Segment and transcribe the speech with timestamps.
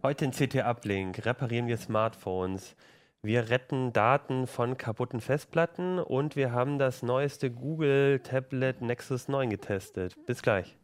[0.00, 2.76] Heute in CT Uplink reparieren wir Smartphones.
[3.22, 9.50] Wir retten Daten von kaputten Festplatten und wir haben das neueste Google Tablet Nexus 9
[9.50, 10.16] getestet.
[10.26, 10.76] Bis gleich.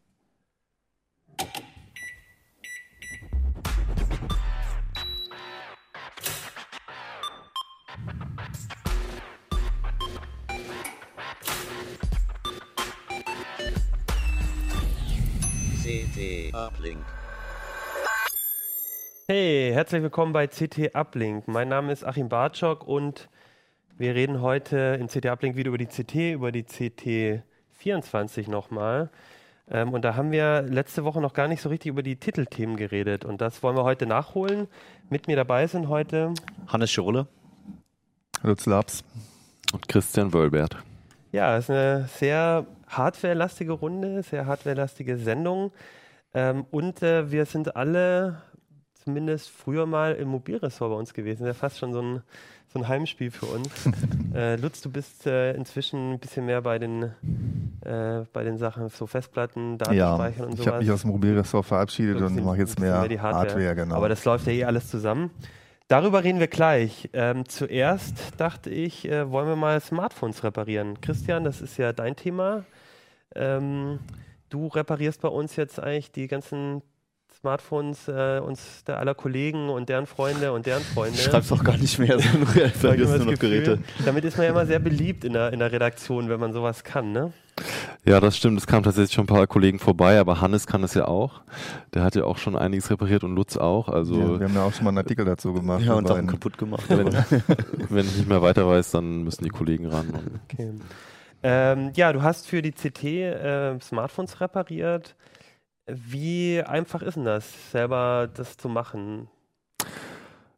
[19.79, 21.47] Herzlich willkommen bei CT Uplink.
[21.47, 23.29] Mein Name ist Achim Bartschok und
[23.97, 29.09] wir reden heute in CT Uplink wieder über die CT, über die CT 24 nochmal.
[29.71, 32.77] Ähm, und da haben wir letzte Woche noch gar nicht so richtig über die Titelthemen
[32.77, 34.67] geredet und das wollen wir heute nachholen.
[35.11, 36.35] Mit mir dabei sind heute
[36.67, 37.29] Hannes Schirle.
[38.43, 39.05] Lutz Labs.
[39.73, 40.77] Und Christian Wölbert.
[41.31, 45.71] Ja, es ist eine sehr hardwarelastige Runde, sehr hardwarelastige Sendung.
[46.35, 48.43] Ähm, und äh, wir sind alle
[49.09, 51.45] zumindest früher mal im Mobilressort bei uns gewesen.
[51.45, 52.23] Das ist ja fast schon so ein,
[52.71, 53.71] so ein Heimspiel für uns.
[54.35, 57.05] äh, Lutz, du bist äh, inzwischen ein bisschen mehr bei den,
[57.87, 60.61] äh, bei den Sachen, so Festplatten, Datenspeichern ja, und sowas.
[60.61, 63.49] Ich habe mich aus dem Mobilressort verabschiedet und mache jetzt mehr, mehr Hardware.
[63.49, 63.75] Hardware.
[63.75, 63.95] genau.
[63.95, 65.31] Aber das läuft ja eh alles zusammen.
[65.89, 67.09] Darüber reden wir gleich.
[67.15, 71.01] Ähm, zuerst dachte ich, äh, wollen wir mal Smartphones reparieren.
[71.01, 72.67] Christian, das ist ja dein Thema.
[73.35, 74.01] Ähm,
[74.51, 76.83] du reparierst bei uns jetzt eigentlich die ganzen
[77.41, 81.19] Smartphones äh, uns der aller Kollegen und deren Freunde und deren Freunde.
[81.19, 83.79] Ich schreib's auch gar nicht mehr, sondern nur noch Gefühl, Geräte.
[84.05, 86.83] Damit ist man ja immer sehr beliebt in der, in der Redaktion, wenn man sowas
[86.83, 87.33] kann, ne?
[88.05, 88.59] Ja, das stimmt.
[88.59, 91.43] Es kamen tatsächlich schon ein paar Kollegen vorbei, aber Hannes kann es ja auch.
[91.95, 93.89] Der hat ja auch schon einiges repariert und Lutz auch.
[93.89, 95.85] Also ja, wir haben ja auch schon mal einen Artikel dazu gemacht.
[95.85, 96.85] Ja, und auch kaputt gemacht.
[96.89, 97.13] Wenn,
[97.89, 100.41] wenn, ich nicht mehr weiter weiß, dann müssen die Kollegen ran.
[100.45, 100.73] Okay.
[101.43, 105.15] Ähm, ja, du hast für die CT äh, Smartphones repariert.
[105.89, 109.29] Wie einfach ist denn das, selber das zu machen?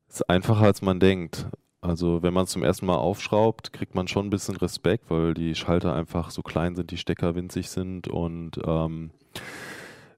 [0.08, 1.46] Es ist einfacher, als man denkt.
[1.82, 5.32] Also wenn man es zum ersten Mal aufschraubt, kriegt man schon ein bisschen Respekt, weil
[5.32, 9.10] die Schalter einfach so klein sind, die Stecker winzig sind und ähm,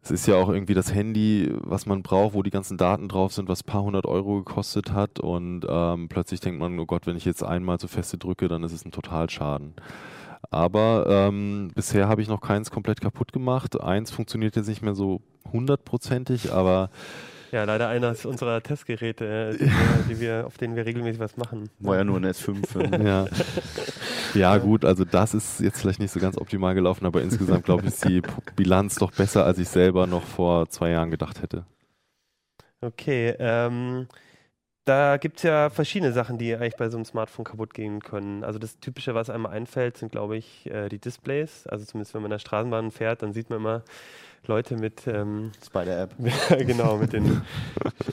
[0.03, 3.33] es ist ja auch irgendwie das Handy, was man braucht, wo die ganzen Daten drauf
[3.33, 7.07] sind, was ein paar hundert Euro gekostet hat und ähm, plötzlich denkt man, oh Gott,
[7.07, 9.75] wenn ich jetzt einmal so feste drücke, dann ist es ein Totalschaden.
[10.51, 13.81] Aber ähm, bisher habe ich noch keins komplett kaputt gemacht.
[13.81, 15.23] Eins funktioniert jetzt nicht mehr so
[15.53, 16.91] hundertprozentig, aber
[17.53, 21.37] ja, leider eines unserer Testgeräte, äh, die, wir, die wir, auf denen wir regelmäßig was
[21.37, 21.69] machen.
[21.81, 23.05] War ja nur ein S5.
[23.05, 23.27] ja.
[24.35, 27.83] ja, gut, also das ist jetzt vielleicht nicht so ganz optimal gelaufen, aber insgesamt glaube
[27.83, 28.23] ich, ist die
[28.57, 31.67] Bilanz doch besser, als ich selber noch vor zwei Jahren gedacht hätte.
[32.81, 34.09] Okay, ähm,
[34.85, 38.43] da gibt es ja verschiedene Sachen, die eigentlich bei so einem Smartphone kaputt gehen können.
[38.43, 41.67] Also das Typische, was einem einfällt, sind, glaube ich, äh, die Displays.
[41.69, 43.83] Also zumindest wenn man in der Straßenbahn fährt, dann sieht man immer
[44.47, 46.15] Leute mit ähm, Spider-App.
[46.67, 47.43] genau, mit den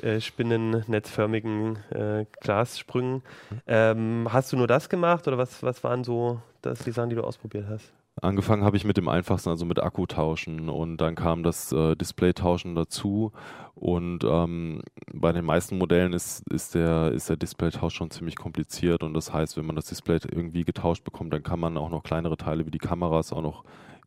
[0.02, 3.24] äh, spinnennetzförmigen äh, Glassprüngen.
[3.66, 7.16] Ähm, hast du nur das gemacht oder was, was waren so das, die Sachen, die
[7.16, 7.94] du ausprobiert hast?
[8.22, 11.96] Angefangen habe ich mit dem einfachsten, also mit Akku tauschen und dann kam das äh,
[11.96, 13.32] Display tauschen dazu
[13.76, 14.82] und ähm,
[15.14, 19.32] bei den meisten Modellen ist, ist der, ist der Display-Tausch schon ziemlich kompliziert und das
[19.32, 22.66] heißt, wenn man das Display irgendwie getauscht bekommt, dann kann man auch noch kleinere Teile
[22.66, 23.64] wie die Kameras auch noch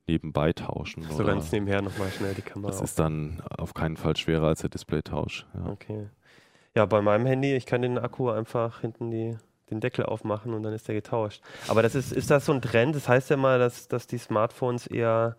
[0.07, 1.05] nebenbei tauschen.
[1.11, 2.71] So ganz nebenher nochmal schnell die Kamera.
[2.71, 5.47] Das ist dann auf keinen Fall schwerer als der Display-Tausch.
[5.55, 5.71] Ja.
[5.71, 6.09] Okay.
[6.75, 9.37] Ja, bei meinem Handy, ich kann den Akku einfach hinten die
[9.73, 11.43] den Deckel aufmachen und dann ist der getauscht.
[11.67, 12.95] Aber das ist, ist das so ein Trend?
[12.95, 15.37] Das heißt ja mal, dass, dass die Smartphones eher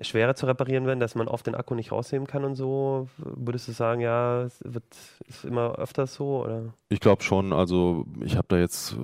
[0.00, 3.08] schwerer zu reparieren werden, dass man oft den Akku nicht rausnehmen kann und so.
[3.18, 4.84] Würdest du sagen, ja, es wird,
[5.28, 6.44] ist immer öfters so?
[6.44, 6.74] Oder?
[6.88, 7.52] Ich glaube schon.
[7.52, 8.96] Also ich habe da jetzt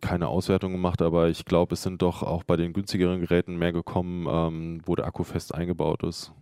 [0.00, 3.72] keine Auswertung gemacht, aber ich glaube, es sind doch auch bei den günstigeren Geräten mehr
[3.72, 6.32] gekommen, ähm, wo der Akku fest eingebaut ist.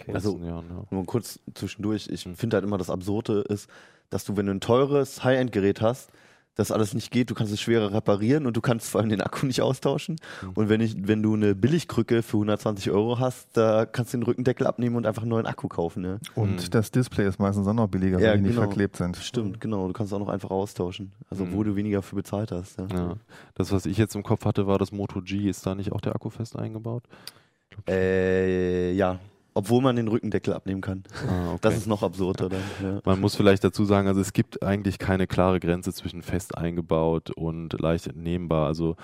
[0.00, 0.12] Okay.
[0.12, 0.84] Also Jahren, ja.
[0.90, 3.68] nur kurz zwischendurch, ich finde halt immer das Absurde ist,
[4.10, 6.10] dass du, wenn du ein teures High-End-Gerät hast,
[6.58, 9.20] das alles nicht geht, du kannst es schwerer reparieren und du kannst vor allem den
[9.20, 10.16] Akku nicht austauschen.
[10.42, 10.50] Mhm.
[10.54, 14.24] Und wenn, ich, wenn du eine Billigkrücke für 120 Euro hast, da kannst du den
[14.24, 16.02] Rückendeckel abnehmen und einfach einen neuen Akku kaufen.
[16.02, 16.18] Ne?
[16.34, 16.70] Und mhm.
[16.70, 18.48] das Display ist meistens auch noch billiger, ja, weil die genau.
[18.48, 19.16] nicht verklebt sind.
[19.18, 19.86] Stimmt, genau.
[19.86, 21.12] Du kannst auch noch einfach austauschen.
[21.30, 21.52] Also mhm.
[21.54, 22.76] wo du weniger für bezahlt hast.
[22.76, 22.86] Ja.
[22.90, 23.16] ja.
[23.54, 25.48] Das, was ich jetzt im Kopf hatte, war das Moto G.
[25.48, 27.04] Ist da nicht auch der Akku fest eingebaut?
[27.88, 29.20] Äh, ja,
[29.58, 31.02] obwohl man den Rückendeckel abnehmen kann.
[31.28, 31.58] Ah, okay.
[31.62, 32.62] Das ist noch absurder dann.
[32.80, 33.00] Ja.
[33.04, 37.32] Man muss vielleicht dazu sagen, also es gibt eigentlich keine klare Grenze zwischen fest eingebaut
[37.32, 38.68] und leicht entnehmbar.
[38.68, 38.94] Also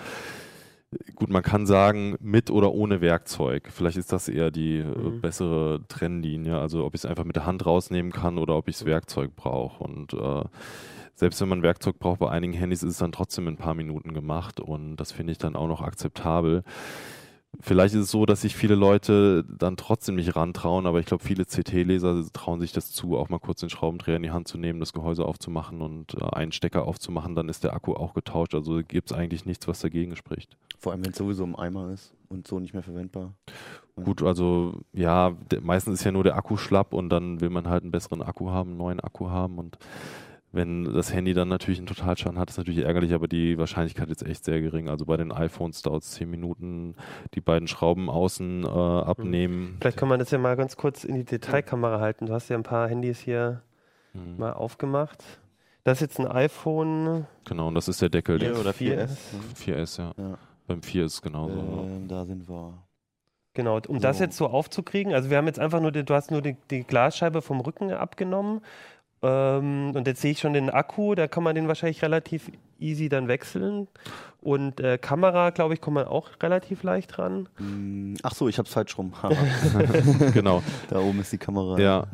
[1.17, 3.69] gut, man kann sagen, mit oder ohne Werkzeug.
[3.73, 5.21] Vielleicht ist das eher die äh, mhm.
[5.21, 6.57] bessere Trennlinie.
[6.57, 9.35] Also ob ich es einfach mit der Hand rausnehmen kann oder ob ich das Werkzeug
[9.35, 9.83] brauche.
[9.83, 10.45] Und äh,
[11.17, 13.75] selbst wenn man Werkzeug braucht, bei einigen Handys ist es dann trotzdem in ein paar
[13.75, 16.63] Minuten gemacht und das finde ich dann auch noch akzeptabel
[17.61, 21.25] Vielleicht ist es so, dass sich viele Leute dann trotzdem nicht rantrauen, aber ich glaube,
[21.25, 24.59] viele CT-Leser trauen sich das zu, auch mal kurz den Schraubendreher in die Hand zu
[24.59, 28.55] nehmen, das Gehäuse aufzumachen und äh, einen Stecker aufzumachen, dann ist der Akku auch getauscht.
[28.55, 30.57] Also gibt es eigentlich nichts, was dagegen spricht.
[30.79, 33.33] Vor allem, wenn es sowieso im Eimer ist und so nicht mehr verwendbar.
[33.97, 37.85] Gut, also ja, meistens ist ja nur der Akku schlapp und dann will man halt
[37.85, 39.79] einen besseren Akku haben, einen neuen Akku haben und
[40.55, 44.23] wenn das Handy dann natürlich einen Totalschaden hat, ist natürlich ärgerlich, aber die Wahrscheinlichkeit ist
[44.23, 44.89] echt sehr gering.
[44.89, 46.95] Also bei den iPhones dauert es zehn Minuten,
[47.35, 49.55] die beiden Schrauben außen äh, abnehmen.
[49.55, 49.77] Hm.
[49.81, 52.27] Vielleicht kann man das ja mal ganz kurz in die Detailkamera halten.
[52.27, 53.63] Du hast ja ein paar Handys hier
[54.13, 54.39] mhm.
[54.39, 55.23] mal aufgemacht.
[55.85, 57.27] Das ist jetzt ein iPhone.
[57.45, 58.41] Genau, und das ist der Deckel.
[58.41, 59.17] 4 oder 4S?
[59.63, 60.13] 4S, ja.
[60.17, 60.39] ja.
[60.67, 61.59] Beim 4 ist es genauso.
[61.59, 62.83] Ähm, da sind wir.
[63.53, 64.03] Genau, um so.
[64.03, 66.57] das jetzt so aufzukriegen, also wir haben jetzt einfach nur, die, du hast nur die,
[66.71, 68.63] die Glasscheibe vom Rücken abgenommen
[69.25, 73.09] ähm, und jetzt sehe ich schon den Akku, da kann man den wahrscheinlich relativ easy
[73.09, 73.89] dann wechseln.
[74.43, 77.49] Und äh, Kamera, glaube ich, kommt man auch relativ leicht ran.
[77.59, 79.15] Mm, ach so, ich habe es falsch rum.
[80.35, 80.63] genau.
[80.91, 81.79] Da oben ist die Kamera.
[81.79, 82.07] Ja.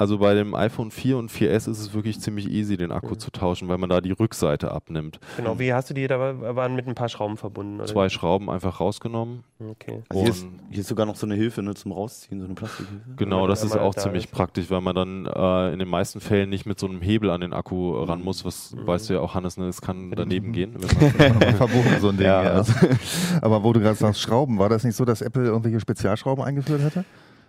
[0.00, 3.18] Also bei dem iPhone 4 und 4S ist es wirklich ziemlich easy, den Akku mhm.
[3.18, 5.20] zu tauschen, weil man da die Rückseite abnimmt.
[5.36, 6.06] Genau, wie hast du die?
[6.06, 7.80] Da waren mit ein paar Schrauben verbunden?
[7.80, 7.84] Oder?
[7.84, 9.44] Zwei Schrauben einfach rausgenommen.
[9.58, 10.02] Okay.
[10.08, 12.54] Also hier, ist, hier, ist, sogar noch so eine Hilfe ne, zum Rausziehen, so eine
[12.54, 13.10] Plastikhilfe.
[13.16, 14.30] Genau, das ist auch da ziemlich ist.
[14.30, 17.42] praktisch, weil man dann äh, in den meisten Fällen nicht mit so einem Hebel an
[17.42, 18.04] den Akku mhm.
[18.04, 18.86] ran muss, was mhm.
[18.86, 20.78] weißt du ja auch, Hannes, ne, es kann daneben gehen.
[20.78, 22.26] Verboten, so ein Ding.
[22.26, 22.64] Ja, ja.
[23.42, 26.82] Aber wo du gerade sagst, Schrauben, war das nicht so, dass Apple irgendwelche Spezialschrauben eingeführt
[26.82, 27.04] hatte?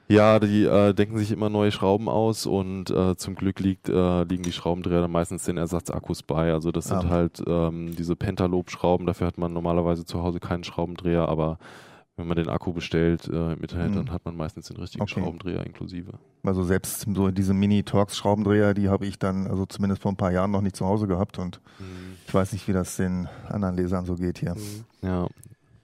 [0.08, 4.24] Ja, die äh, denken sich immer neue Schrauben aus und äh, zum Glück liegt, äh,
[4.24, 6.52] liegen die Schraubendreher dann meistens den Ersatzakkus bei.
[6.52, 7.10] Also das sind ah.
[7.10, 11.60] halt ähm, diese Pentalob-Schrauben, dafür hat man normalerweise zu Hause keinen Schraubendreher, aber
[12.18, 13.96] wenn man den Akku bestellt äh, im Internet, mhm.
[13.96, 15.20] dann hat man meistens den richtigen okay.
[15.20, 16.14] Schraubendreher inklusive.
[16.44, 20.52] Also selbst so diese Mini-Torx-Schraubendreher, die habe ich dann also zumindest vor ein paar Jahren
[20.52, 22.18] noch nicht zu Hause gehabt und mhm.
[22.28, 24.56] ich weiß nicht, wie das den anderen Lesern so geht hier.
[24.56, 25.08] Mhm.
[25.08, 25.28] Ja,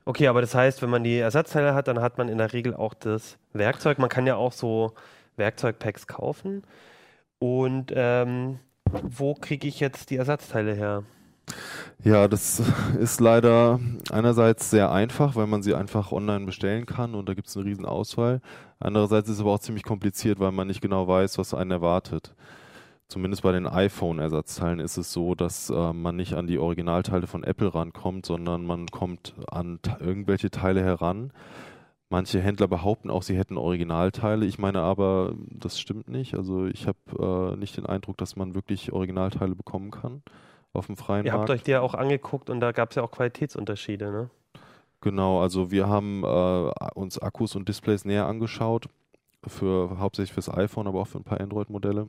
[0.07, 2.73] Okay, aber das heißt, wenn man die Ersatzteile hat, dann hat man in der Regel
[2.73, 3.99] auch das Werkzeug.
[3.99, 4.93] Man kann ja auch so
[5.35, 6.63] Werkzeugpacks kaufen.
[7.39, 8.59] Und ähm,
[8.89, 11.03] wo kriege ich jetzt die Ersatzteile her?
[12.05, 12.61] Ja, das
[12.97, 17.49] ist leider einerseits sehr einfach, weil man sie einfach online bestellen kann und da gibt
[17.49, 18.39] es eine riesen Auswahl.
[18.79, 22.33] Andererseits ist es aber auch ziemlich kompliziert, weil man nicht genau weiß, was einen erwartet
[23.07, 27.43] zumindest bei den iPhone-Ersatzteilen ist es so, dass äh, man nicht an die Originalteile von
[27.43, 31.31] Apple rankommt, sondern man kommt an irgendwelche Teile heran.
[32.09, 34.45] Manche Händler behaupten auch, sie hätten Originalteile.
[34.45, 36.35] Ich meine aber, das stimmt nicht.
[36.35, 40.21] Also ich habe äh, nicht den Eindruck, dass man wirklich Originalteile bekommen kann
[40.73, 41.49] auf dem freien Ihr Markt.
[41.49, 44.29] Ihr habt euch die ja auch angeguckt und da gab es ja auch Qualitätsunterschiede, ne?
[45.01, 48.87] Genau, also wir haben äh, uns Akkus und Displays näher angeschaut,
[49.45, 52.07] für hauptsächlich fürs iPhone, aber auch für ein paar Android-Modelle.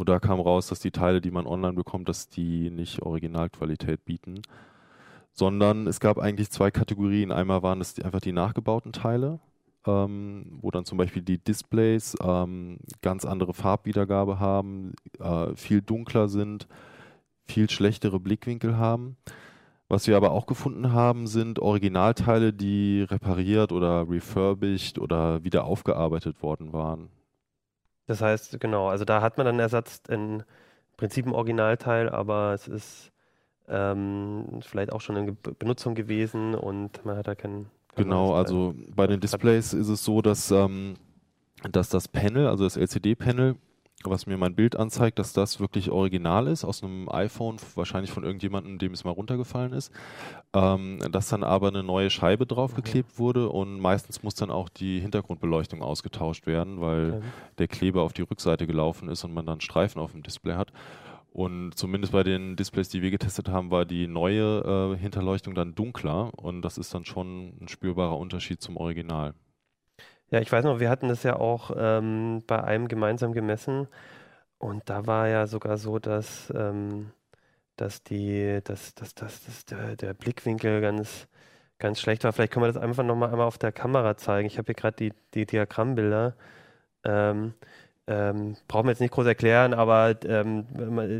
[0.00, 4.06] Und da kam raus, dass die Teile, die man online bekommt, dass die nicht Originalqualität
[4.06, 4.40] bieten,
[5.30, 7.30] sondern es gab eigentlich zwei Kategorien.
[7.30, 9.40] Einmal waren es einfach die nachgebauten Teile,
[9.86, 16.28] ähm, wo dann zum Beispiel die Displays ähm, ganz andere Farbwiedergabe haben, äh, viel dunkler
[16.28, 16.66] sind,
[17.44, 19.18] viel schlechtere Blickwinkel haben.
[19.90, 26.42] Was wir aber auch gefunden haben, sind Originalteile, die repariert oder refurbished oder wieder aufgearbeitet
[26.42, 27.10] worden waren.
[28.10, 30.42] Das heißt, genau, also da hat man dann Ersatz in
[30.96, 33.12] Prinzip ein Originalteil, aber es ist
[33.68, 37.70] ähm, vielleicht auch schon in Benutzung gewesen und man hat da keinen.
[37.94, 40.94] Genau, also bei den Displays ist es so, dass, ähm,
[41.70, 43.54] dass das Panel, also das LCD-Panel,
[44.04, 48.24] was mir mein Bild anzeigt, dass das wirklich original ist, aus einem iPhone, wahrscheinlich von
[48.24, 49.92] irgendjemandem, dem es mal runtergefallen ist,
[50.54, 53.18] ähm, dass dann aber eine neue Scheibe draufgeklebt mhm.
[53.18, 57.26] wurde und meistens muss dann auch die Hintergrundbeleuchtung ausgetauscht werden, weil okay.
[57.58, 60.72] der Kleber auf die Rückseite gelaufen ist und man dann Streifen auf dem Display hat.
[61.32, 65.74] Und zumindest bei den Displays, die wir getestet haben, war die neue äh, Hinterleuchtung dann
[65.74, 69.34] dunkler und das ist dann schon ein spürbarer Unterschied zum Original.
[70.30, 73.88] Ja, ich weiß noch, wir hatten das ja auch ähm, bei einem gemeinsam gemessen
[74.58, 77.12] und da war ja sogar so, dass, ähm,
[77.76, 81.28] dass die, dass, dass, dass, dass der, der Blickwinkel ganz,
[81.78, 82.32] ganz schlecht war.
[82.32, 84.46] Vielleicht können wir das einfach nochmal einmal auf der Kamera zeigen.
[84.48, 86.36] Ich habe hier gerade die, die Diagrammbilder.
[87.04, 87.54] Ähm,
[88.06, 90.64] ähm, brauchen wir jetzt nicht groß erklären, aber ähm,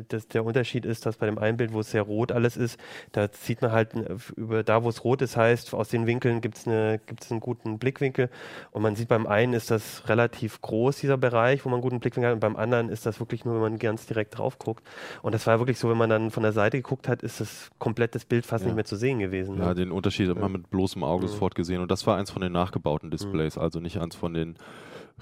[0.09, 2.81] das, der Unterschied ist, dass bei dem einen Bild, wo es sehr rot alles ist,
[3.13, 3.91] da sieht man halt
[4.37, 7.41] über da, wo es rot ist, heißt, aus den Winkeln gibt es eine, gibt's einen
[7.41, 8.29] guten Blickwinkel
[8.73, 12.01] und man sieht beim einen ist das relativ groß, dieser Bereich, wo man einen guten
[12.01, 14.83] Blickwinkel hat und beim anderen ist das wirklich nur, wenn man ganz direkt drauf guckt
[15.23, 17.71] und das war wirklich so, wenn man dann von der Seite geguckt hat, ist das
[17.79, 18.69] komplett das Bild fast ja.
[18.69, 19.59] nicht mehr zu sehen gewesen.
[19.59, 19.75] Ja, ne?
[19.75, 21.31] den Unterschied hat man mit bloßem Auge mhm.
[21.31, 23.63] sofort gesehen und das war eins von den nachgebauten Displays, mhm.
[23.63, 24.57] also nicht eins von den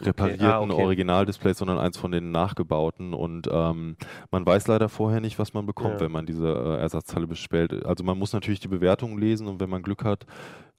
[0.06, 0.52] reparierten okay.
[0.52, 0.82] Ah, okay.
[0.82, 3.14] Originaldisplays, sondern eins von den nachgebauten.
[3.14, 3.96] Und ähm,
[4.30, 6.00] man weiß leider vorher nicht, was man bekommt, ja.
[6.00, 7.84] wenn man diese äh, Ersatzteile bestellt.
[7.84, 10.24] Also man muss natürlich die Bewertungen lesen und wenn man Glück hat,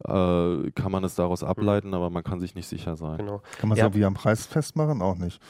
[0.06, 1.48] äh, kann man es daraus mhm.
[1.48, 3.18] ableiten, aber man kann sich nicht sicher sein.
[3.18, 3.42] Genau.
[3.58, 3.86] Kann man es ja.
[3.86, 5.02] irgendwie am Preis festmachen?
[5.02, 5.42] Auch nicht.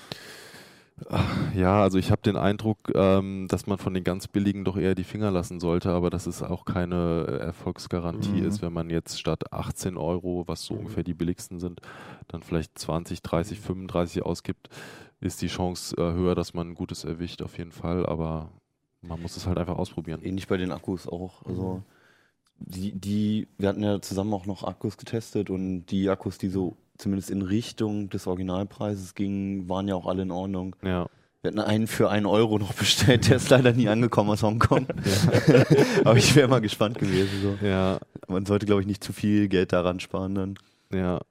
[1.55, 4.95] Ja, also ich habe den Eindruck, ähm, dass man von den ganz billigen doch eher
[4.95, 8.47] die Finger lassen sollte, aber dass es auch keine Erfolgsgarantie mhm.
[8.47, 10.81] ist, wenn man jetzt statt 18 Euro, was so mhm.
[10.81, 11.81] ungefähr die billigsten sind,
[12.27, 14.69] dann vielleicht 20, 30, 35 ausgibt,
[15.21, 18.49] ist die Chance äh, höher, dass man ein gutes erwischt, auf jeden Fall, aber
[19.01, 20.21] man muss es halt einfach ausprobieren.
[20.23, 21.45] Ähnlich bei den Akkus auch.
[21.45, 21.83] Also mhm.
[22.59, 26.77] Die, die, wir hatten ja zusammen auch noch Akkus getestet und die Akkus, die so
[26.97, 30.75] zumindest in Richtung des Originalpreises gingen, waren ja auch alle in Ordnung.
[30.83, 31.07] Ja.
[31.41, 34.87] Wir hatten einen für einen Euro noch bestellt, der ist leider nie angekommen aus Hongkong.
[35.05, 35.63] Ja.
[36.03, 37.41] Aber ich wäre mal gespannt gewesen.
[37.41, 37.65] So.
[37.65, 37.99] Ja.
[38.27, 40.55] Man sollte, glaube ich, nicht zu viel Geld daran sparen dann.
[40.93, 41.21] Ja.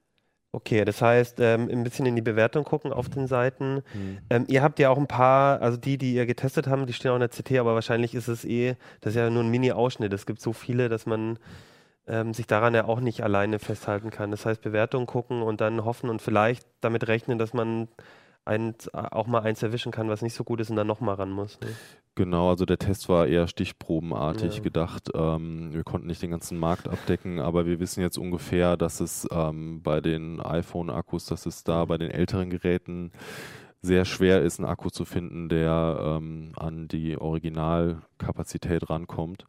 [0.51, 3.83] Okay, das heißt, ähm, ein bisschen in die Bewertung gucken auf den Seiten.
[3.93, 4.17] Mhm.
[4.31, 7.11] Ähm, ihr habt ja auch ein paar, also die, die ihr getestet haben, die stehen
[7.11, 10.11] auch in der CT, aber wahrscheinlich ist es eh, das ist ja nur ein Mini-Ausschnitt.
[10.11, 11.37] Es gibt so viele, dass man
[12.07, 14.31] ähm, sich daran ja auch nicht alleine festhalten kann.
[14.31, 17.87] Das heißt, Bewertungen gucken und dann hoffen und vielleicht damit rechnen, dass man
[18.45, 21.29] ein, auch mal eins erwischen kann, was nicht so gut ist und dann nochmal ran
[21.29, 21.59] muss.
[21.59, 21.67] Ne?
[22.19, 24.61] Genau, also der Test war eher stichprobenartig ja.
[24.61, 25.09] gedacht.
[25.13, 29.25] Ähm, wir konnten nicht den ganzen Markt abdecken, aber wir wissen jetzt ungefähr, dass es
[29.31, 33.13] ähm, bei den iPhone-Akkus, dass es da bei den älteren Geräten
[33.81, 39.45] sehr schwer ist, einen Akku zu finden, der ähm, an die Originalkapazität rankommt.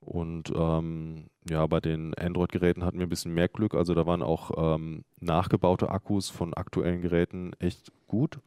[0.00, 3.74] Und ähm, ja, bei den Android-Geräten hatten wir ein bisschen mehr Glück.
[3.74, 8.40] Also da waren auch ähm, nachgebaute Akkus von aktuellen Geräten echt gut.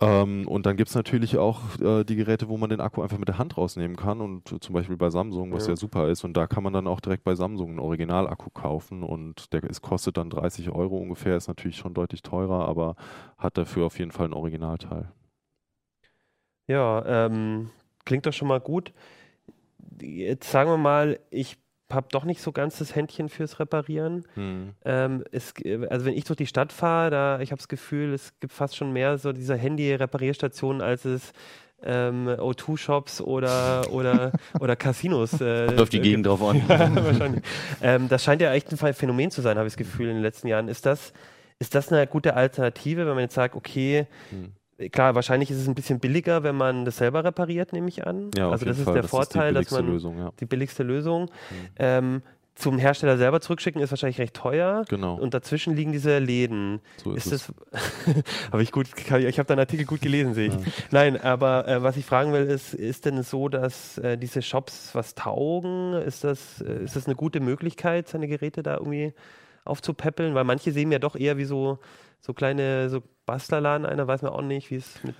[0.00, 3.18] Ähm, und dann gibt es natürlich auch äh, die Geräte, wo man den Akku einfach
[3.18, 4.20] mit der Hand rausnehmen kann.
[4.20, 5.72] Und äh, zum Beispiel bei Samsung, was ja.
[5.72, 5.76] ja.
[5.76, 6.24] super ist.
[6.24, 9.02] Und da kann man dann auch direkt bei Samsung einen Originalakku kaufen.
[9.02, 11.36] Und der ist, kostet dann 30 Euro ungefähr.
[11.36, 12.96] Ist natürlich schon deutlich teurer, aber
[13.38, 15.12] hat dafür auf jeden Fall ein Originalteil.
[16.66, 17.70] Ja, ähm,
[18.04, 18.92] klingt doch schon mal gut
[20.00, 21.58] jetzt sagen wir mal, ich
[21.92, 24.24] habe doch nicht so ganz das Händchen fürs Reparieren.
[24.34, 24.74] Hm.
[24.84, 25.54] Ähm, es,
[25.88, 28.76] also wenn ich durch die Stadt fahre, da ich habe das Gefühl, es gibt fast
[28.76, 31.32] schon mehr so diese Handy-Reparierstationen, als es
[31.82, 35.40] ähm, O2-Shops oder, oder, oder Casinos.
[35.40, 36.62] Äh, Läuft die Gegend drauf an.
[36.68, 37.42] ja, wahrscheinlich.
[37.80, 40.22] Ähm, das scheint ja echt ein Phänomen zu sein, habe ich das Gefühl, in den
[40.22, 40.68] letzten Jahren.
[40.68, 41.12] Ist das,
[41.58, 44.52] ist das eine gute Alternative, wenn man jetzt sagt, okay, hm
[44.92, 48.30] Klar, wahrscheinlich ist es ein bisschen billiger, wenn man das selber repariert, nehme ich an.
[48.36, 48.92] Ja, also das ist Fall.
[48.94, 50.32] der das Vorteil, ist dass man Lösung, ja.
[50.38, 51.22] die billigste Lösung.
[51.22, 51.68] Mhm.
[51.78, 52.22] Ähm,
[52.56, 54.84] zum Hersteller selber zurückschicken ist wahrscheinlich recht teuer.
[54.88, 55.16] Genau.
[55.16, 56.80] Und dazwischen liegen diese Läden.
[57.02, 58.24] So ist, ist das.
[58.52, 58.88] habe ich gut.
[58.96, 60.54] Ich habe deinen Artikel gut gelesen, sehe ich.
[60.54, 60.60] Ja.
[60.90, 64.94] Nein, aber äh, was ich fragen will, ist, ist denn so, dass äh, diese Shops
[64.94, 65.92] was taugen?
[65.94, 69.12] Ist das, äh, ist das eine gute Möglichkeit, seine Geräte da irgendwie
[69.66, 70.34] aufzupäppeln?
[70.34, 71.78] Weil manche sehen ja doch eher wie so
[72.20, 75.14] so kleine so Bastlerladen einer, weiß man auch nicht, wie es mit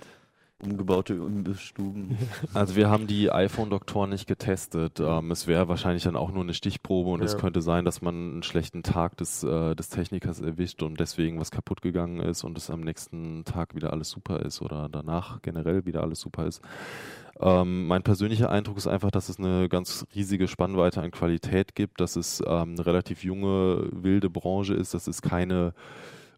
[0.63, 1.19] umgebaute
[1.57, 2.17] Stuben.
[2.53, 4.99] Also wir haben die iPhone-Doktoren nicht getestet.
[4.99, 7.25] Ähm, es wäre wahrscheinlich dann auch nur eine Stichprobe und ja.
[7.25, 11.39] es könnte sein, dass man einen schlechten Tag des, äh, des Technikers erwischt und deswegen
[11.39, 15.41] was kaputt gegangen ist und es am nächsten Tag wieder alles super ist oder danach
[15.41, 16.61] generell wieder alles super ist.
[17.39, 22.01] Ähm, mein persönlicher Eindruck ist einfach, dass es eine ganz riesige Spannweite an Qualität gibt,
[22.01, 25.73] dass es ähm, eine relativ junge, wilde Branche ist, dass es keine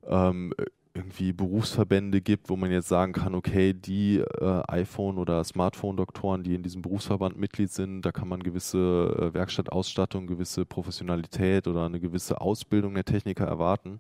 [0.06, 0.54] ähm,
[1.00, 6.56] irgendwie Berufsverbände gibt, wo man jetzt sagen kann, okay, die äh, iPhone- oder Smartphone-Doktoren, die
[6.56, 12.00] in diesem Berufsverband Mitglied sind, da kann man gewisse äh, Werkstattausstattung, gewisse Professionalität oder eine
[12.00, 14.00] gewisse Ausbildung der Techniker erwarten.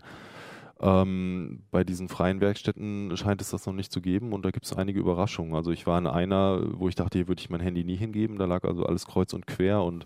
[0.82, 4.65] Ähm, bei diesen freien Werkstätten scheint es das noch nicht zu geben und da gibt
[4.65, 5.56] es einige Überraschungen.
[5.56, 8.38] Also ich war in einer, wo ich dachte, hier würde ich mein Handy nie hingeben,
[8.38, 10.06] da lag also alles kreuz und quer und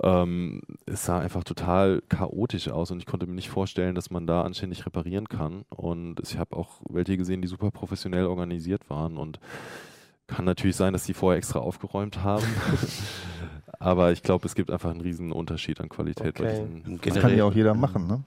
[0.00, 4.26] ähm, es sah einfach total chaotisch aus und ich konnte mir nicht vorstellen, dass man
[4.26, 5.64] da anständig reparieren kann.
[5.68, 9.38] Und ich habe auch welche gesehen, die super professionell organisiert waren und
[10.26, 12.46] kann natürlich sein, dass die vorher extra aufgeräumt haben.
[13.78, 16.66] Aber ich glaube, es gibt einfach einen riesen Unterschied an Qualität okay.
[17.04, 18.22] Das kann ja auch jeder machen, ne?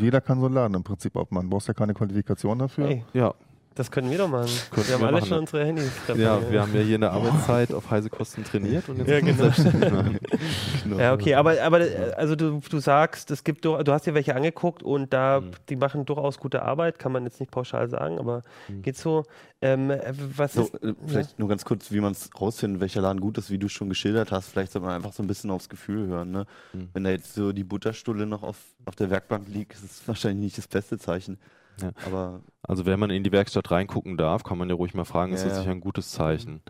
[0.00, 1.14] Jeder kann so laden im Prinzip.
[1.14, 2.88] Ob man brauchst ja keine Qualifikation dafür.
[2.88, 3.04] Hey.
[3.12, 3.34] Ja,
[3.78, 4.50] das können wir doch machen.
[4.72, 7.00] Können wir haben wir alle machen, schon unsere Handys Ja, wir haben ja hier in
[7.00, 9.52] der Arbeitszeit auf heiße Kosten trainiert und jetzt ja, genau.
[10.82, 10.98] genau.
[10.98, 11.80] Ja, okay, aber, aber
[12.16, 15.52] also du, du sagst, es gibt du hast dir welche angeguckt und da mhm.
[15.68, 18.82] die machen durchaus gute Arbeit, kann man jetzt nicht pauschal sagen, aber mhm.
[18.82, 19.24] geht so.
[19.60, 19.92] Ähm,
[20.36, 21.34] was so, ist, äh, vielleicht ja?
[21.38, 24.30] nur ganz kurz, wie man es rausfindet, welcher Laden gut ist, wie du schon geschildert
[24.30, 24.48] hast.
[24.48, 26.30] Vielleicht soll man einfach so ein bisschen aufs Gefühl hören.
[26.30, 26.46] Ne?
[26.72, 26.88] Mhm.
[26.92, 28.56] Wenn da jetzt so die Butterstulle noch auf,
[28.86, 31.38] auf der Werkbank liegt, ist es wahrscheinlich nicht das beste Zeichen.
[31.80, 31.90] Ja.
[32.06, 35.32] Aber also wenn man in die Werkstatt reingucken darf, kann man ja ruhig mal fragen,
[35.32, 36.62] ist ja, das sicher ein gutes Zeichen.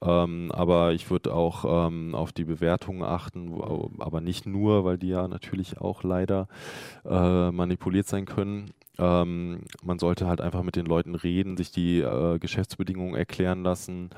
[0.00, 0.08] Mhm.
[0.08, 4.96] Ähm, aber ich würde auch ähm, auf die Bewertungen achten, wo, aber nicht nur, weil
[4.98, 6.48] die ja natürlich auch leider
[7.04, 8.70] äh, manipuliert sein können.
[8.98, 14.10] Ähm, man sollte halt einfach mit den Leuten reden, sich die äh, Geschäftsbedingungen erklären lassen,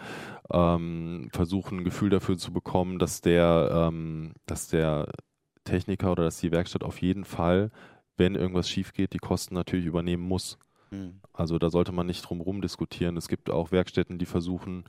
[0.53, 5.09] ähm, versuchen ein Gefühl dafür zu bekommen, dass der, ähm, dass der
[5.65, 7.71] Techniker oder dass die Werkstatt auf jeden Fall,
[8.16, 10.59] wenn irgendwas schief geht, die Kosten natürlich übernehmen muss.
[10.90, 11.21] Mhm.
[11.33, 13.16] Also da sollte man nicht drum herum diskutieren.
[13.16, 14.85] Es gibt auch Werkstätten, die versuchen,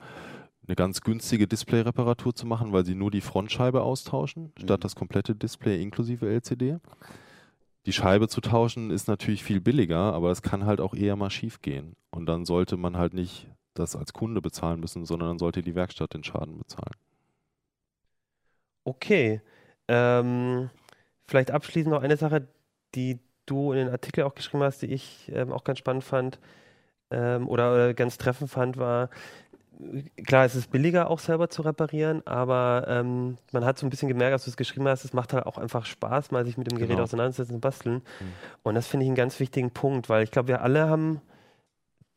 [0.68, 4.64] eine ganz günstige Display-Reparatur zu machen, weil sie nur die Frontscheibe austauschen, mhm.
[4.64, 6.78] statt das komplette Display inklusive LCD.
[7.86, 11.30] Die Scheibe zu tauschen ist natürlich viel billiger, aber es kann halt auch eher mal
[11.30, 11.96] schief gehen.
[12.10, 15.76] Und dann sollte man halt nicht das als Kunde bezahlen müssen, sondern dann sollte die
[15.76, 16.96] Werkstatt den Schaden bezahlen.
[18.86, 19.42] Okay.
[19.88, 20.70] Ähm,
[21.28, 22.48] vielleicht abschließend noch eine Sache,
[22.96, 26.40] die du in den Artikel auch geschrieben hast, die ich ähm, auch ganz spannend fand
[27.12, 29.10] ähm, oder, oder, ganz treffend fand, war,
[30.26, 34.08] klar, es ist billiger auch selber zu reparieren, aber ähm, man hat so ein bisschen
[34.08, 36.72] gemerkt, als du es geschrieben hast, es macht halt auch einfach Spaß, mal sich mit
[36.72, 37.04] dem Gerät genau.
[37.04, 37.96] auseinanderzusetzen und basteln.
[37.96, 38.02] Mhm.
[38.64, 41.22] Und das finde ich einen ganz wichtigen Punkt, weil ich glaube, wir alle haben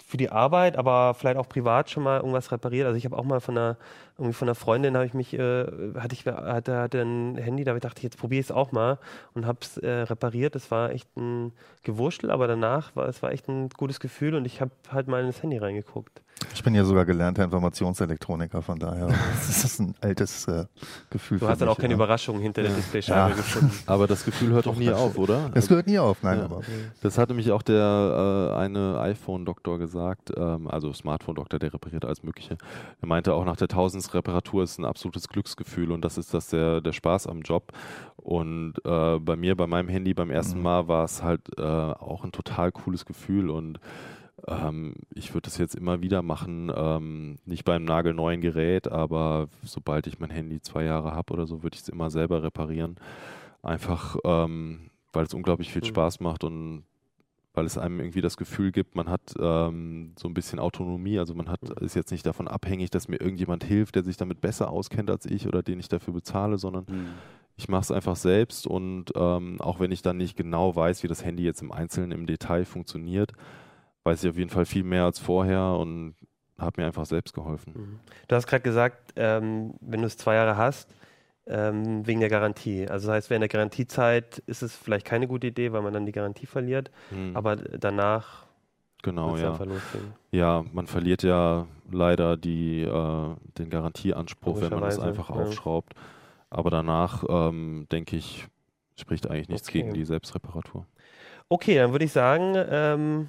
[0.09, 2.87] für die Arbeit, aber vielleicht auch privat schon mal irgendwas repariert.
[2.87, 3.77] Also ich habe auch mal von einer,
[4.17, 5.67] irgendwie von einer Freundin habe ich mich, äh,
[5.99, 8.99] hatte ich, hatte, hatte ein Handy, da dachte ich, jetzt probiere ich es auch mal
[9.35, 10.57] und habe es äh, repariert.
[10.57, 14.47] Es war echt ein Gewurschtel, aber danach war es war echt ein gutes Gefühl und
[14.47, 16.23] ich habe halt mal ins Handy reingeguckt.
[16.59, 19.07] Ich bin ja sogar gelernter Informationselektroniker, von daher
[19.47, 20.65] das ist ein altes äh,
[21.09, 21.39] Gefühl.
[21.39, 21.95] Du hast dann auch keine ja.
[21.95, 23.37] Überraschungen hinter der Displayscheibe ja.
[23.37, 23.71] gefunden.
[23.87, 25.51] Aber das Gefühl hört doch nie auf, oder?
[25.55, 26.39] Das hört nie auf, nein.
[26.39, 26.45] Ja.
[26.47, 26.63] Aber.
[27.01, 32.25] Das hatte mich auch der äh, eine iPhone-Doktor gesagt, ähm, also Smartphone-Doktor, der repariert alles
[32.25, 32.59] Mögliche.
[33.01, 36.49] Er meinte auch nach der tausendsten Reparatur ist ein absolutes Glücksgefühl und das ist das
[36.49, 37.73] der, der Spaß am Job.
[38.17, 40.65] Und äh, bei mir, bei meinem Handy beim ersten mhm.
[40.65, 43.79] Mal war es halt äh, auch ein total cooles Gefühl und
[44.47, 50.07] ähm, ich würde das jetzt immer wieder machen, ähm, nicht beim nagelneuen Gerät, aber sobald
[50.07, 52.97] ich mein Handy zwei Jahre habe oder so, würde ich es immer selber reparieren.
[53.63, 56.85] Einfach, ähm, weil es unglaublich viel Spaß macht und
[57.55, 61.35] weil es einem irgendwie das Gefühl gibt, man hat ähm, so ein bisschen Autonomie, also
[61.35, 64.71] man hat, ist jetzt nicht davon abhängig, dass mir irgendjemand hilft, der sich damit besser
[64.71, 67.09] auskennt als ich oder den ich dafür bezahle, sondern mhm.
[67.57, 71.09] ich mache es einfach selbst und ähm, auch wenn ich dann nicht genau weiß, wie
[71.09, 73.33] das Handy jetzt im Einzelnen im Detail funktioniert,
[74.05, 76.15] weiß ich auf jeden Fall viel mehr als vorher und
[76.59, 77.73] habe mir einfach selbst geholfen.
[77.77, 78.01] Mhm.
[78.27, 80.95] Du hast gerade gesagt, ähm, wenn du es zwei Jahre hast,
[81.47, 82.87] ähm, wegen der Garantie.
[82.89, 86.05] Also das heißt, während der Garantiezeit ist es vielleicht keine gute Idee, weil man dann
[86.05, 87.37] die Garantie verliert, mhm.
[87.37, 88.49] aber danach
[89.03, 89.57] Genau, ja.
[90.33, 95.37] Ja, man verliert ja leider die, äh, den Garantieanspruch, wenn man es einfach ja.
[95.37, 95.95] aufschraubt.
[96.51, 98.47] Aber danach, ähm, denke ich,
[98.97, 99.83] spricht eigentlich nichts okay.
[99.83, 100.85] gegen die Selbstreparatur.
[101.49, 103.29] Okay, dann würde ich sagen, ähm,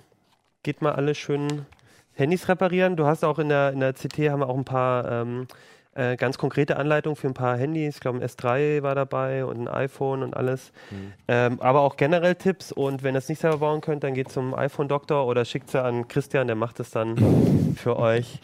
[0.64, 1.66] geht mal alle schön
[2.14, 2.96] Handys reparieren.
[2.96, 5.48] Du hast auch in der, in der CT haben wir auch ein paar ähm,
[5.96, 7.96] äh, ganz konkrete Anleitungen für ein paar Handys.
[7.96, 10.72] Ich glaube, ein S3 war dabei und ein iPhone und alles.
[10.92, 11.14] Mhm.
[11.28, 12.72] Ähm, aber auch generell Tipps.
[12.72, 15.76] Und wenn ihr es nicht selber bauen könnt, dann geht zum iPhone-Doktor oder schickt es
[15.76, 18.40] an Christian, der macht es dann für euch.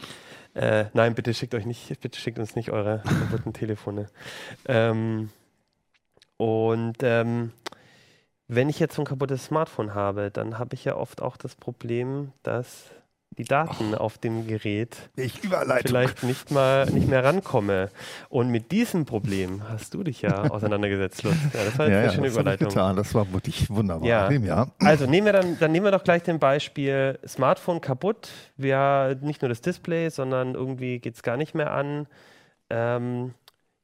[0.54, 4.06] Äh, nein, bitte schickt euch nicht, bitte schickt uns nicht eure kaputten Telefone.
[4.66, 5.30] Ähm,
[6.38, 7.52] und ähm,
[8.48, 11.54] wenn ich jetzt so ein kaputtes Smartphone habe, dann habe ich ja oft auch das
[11.54, 12.90] Problem, dass
[13.38, 17.90] die Daten oh, auf dem Gerät vielleicht nicht mal nicht mehr rankomme.
[18.28, 21.36] Und mit diesem Problem hast du dich ja auseinandergesetzt, Lutz.
[21.52, 22.68] Ja, das war jetzt ja, eine ja, schöne das Überleitung.
[22.68, 22.96] Getan.
[22.96, 24.08] Das war wirklich wunderbar.
[24.08, 24.30] Ja.
[24.30, 24.68] ja.
[24.78, 28.30] Also nehmen wir dann, dann nehmen wir doch gleich den Beispiel Smartphone kaputt.
[28.56, 32.06] Wir nicht nur das Display, sondern irgendwie geht es gar nicht mehr an.
[32.70, 33.34] Ähm,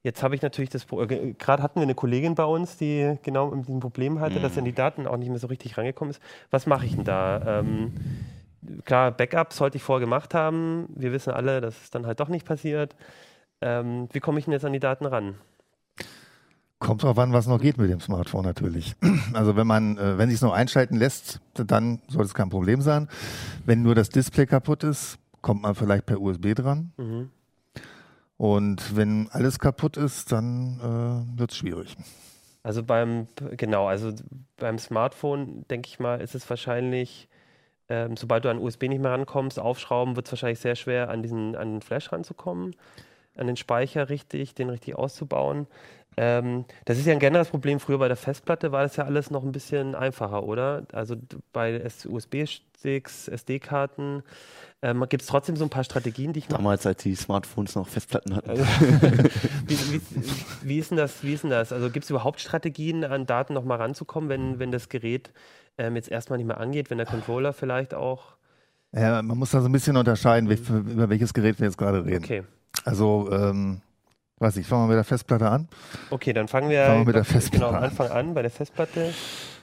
[0.03, 3.51] Jetzt habe ich natürlich das, äh, gerade hatten wir eine Kollegin bei uns, die genau
[3.51, 4.43] mit diesem Problem hatte, mhm.
[4.43, 6.21] dass dann die Daten auch nicht mehr so richtig rangekommen ist.
[6.51, 7.61] Was mache ich denn da?
[7.61, 7.93] Ähm,
[8.85, 10.89] klar, Backup sollte ich vorher gemacht haben.
[10.95, 12.97] Wir wissen alle, dass es dann halt doch nicht passiert.
[13.61, 15.37] Ähm, wie komme ich denn jetzt an die Daten ran?
[16.81, 18.97] Kommt drauf an, was noch geht mit dem Smartphone natürlich.
[19.35, 22.83] Also wenn man, äh, wenn sich es noch einschalten lässt, dann sollte es kein Problem
[22.83, 23.09] sein.
[23.65, 26.93] Wenn nur das Display kaputt ist, kommt man vielleicht per USB dran.
[26.99, 27.31] Mhm.
[28.43, 31.97] Und wenn alles kaputt ist, dann äh, wird es schwierig.
[32.65, 34.13] Also beim, genau, also
[34.57, 37.29] beim Smartphone, denke ich mal, ist es wahrscheinlich,
[37.89, 41.23] ähm, sobald du an USB nicht mehr rankommst, aufschrauben, wird es wahrscheinlich sehr schwer, an
[41.23, 42.75] diesen, an den Flash ranzukommen,
[43.37, 45.69] an den Speicher richtig, den richtig auszubauen.
[46.17, 47.81] Ähm, das ist ja ein generelles Problem.
[47.81, 50.85] Früher bei der Festplatte war das ja alles noch ein bisschen einfacher, oder?
[50.93, 51.17] Also
[51.53, 54.23] bei USB-Sticks, SD-Karten
[54.85, 57.87] ähm, Gibt es trotzdem so ein paar Strategien, die ich Damals, als die Smartphones noch
[57.87, 58.51] Festplatten hatten.
[58.51, 58.65] Also,
[59.67, 60.01] wie, wie,
[60.63, 61.23] wie, ist denn das?
[61.23, 61.73] Wie ist denn das?
[61.73, 65.31] Also gibt es überhaupt Strategien, an Daten nochmal ranzukommen, wenn, wenn das Gerät
[65.79, 68.35] ähm, jetzt erstmal nicht mehr angeht, wenn der Controller vielleicht auch.
[68.93, 70.91] Ja, man muss da so ein bisschen unterscheiden, mhm.
[70.91, 72.25] über welches Gerät wir jetzt gerade reden.
[72.25, 72.43] Okay.
[72.85, 73.83] Also, ähm,
[74.39, 75.69] weiß ich, fangen wir mit der Festplatte an.
[76.11, 78.51] Okay, dann fangen wir, fangen wir mit der Festplatte genau, am Anfang an, bei der
[78.51, 79.15] Festplatte.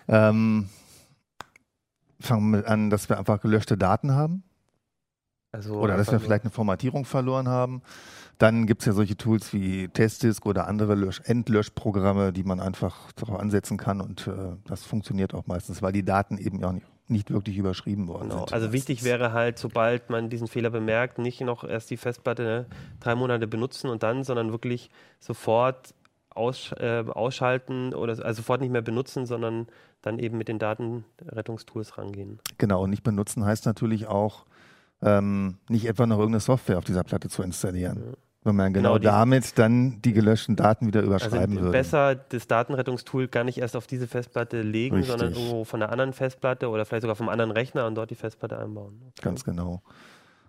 [0.07, 0.69] Ähm,
[2.19, 4.43] fangen wir an, dass wir einfach gelöschte Daten haben.
[5.51, 7.81] Also Oder dass wir vielleicht eine Formatierung verloren haben.
[8.37, 13.11] Dann gibt es ja solche Tools wie Testdisk oder andere Lösch Endlöschprogramme, die man einfach
[13.13, 16.85] darauf ansetzen kann und äh, das funktioniert auch meistens, weil die Daten eben auch nicht,
[17.09, 18.39] nicht wirklich überschrieben worden Genau.
[18.41, 18.53] sind.
[18.53, 22.65] Also wichtig wäre halt, sobald man diesen Fehler bemerkt, nicht noch erst die Festplatte ne,
[22.99, 25.93] drei Monate benutzen und dann, sondern wirklich sofort
[26.29, 29.67] aus, äh, ausschalten oder also sofort nicht mehr benutzen, sondern
[30.01, 32.39] dann eben mit den Datenrettungstools rangehen.
[32.57, 34.45] Genau, und nicht benutzen heißt natürlich auch,
[35.01, 38.15] ähm, nicht etwa noch irgendeine Software auf dieser Platte zu installieren.
[38.43, 41.71] Wenn man genau, Genau, damit dann die gelöschten Daten wieder überschreiben also würde.
[41.71, 45.11] besser das Datenrettungstool gar nicht erst auf diese Festplatte legen, Richtig.
[45.11, 48.15] sondern irgendwo von einer anderen Festplatte oder vielleicht sogar vom anderen Rechner und dort die
[48.15, 49.01] Festplatte einbauen.
[49.21, 49.81] Ganz genau.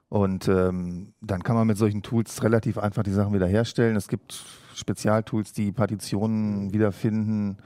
[0.08, 3.96] Und ähm, dann kann man mit solchen Tools relativ einfach die Sachen wiederherstellen.
[3.96, 7.58] Es gibt Spezialtools, die Partitionen wiederfinden,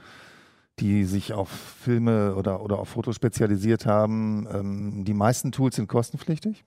[0.79, 4.47] die sich auf Filme oder, oder auf Fotos spezialisiert haben.
[4.51, 6.65] Ähm, die meisten Tools sind kostenpflichtig,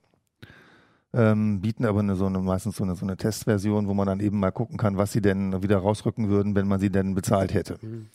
[1.13, 4.19] ähm, bieten aber eine, so eine, meistens so eine, so eine Testversion, wo man dann
[4.19, 7.53] eben mal gucken kann, was sie denn wieder rausrücken würden, wenn man sie denn bezahlt
[7.53, 7.77] hätte.
[7.81, 8.07] Mhm.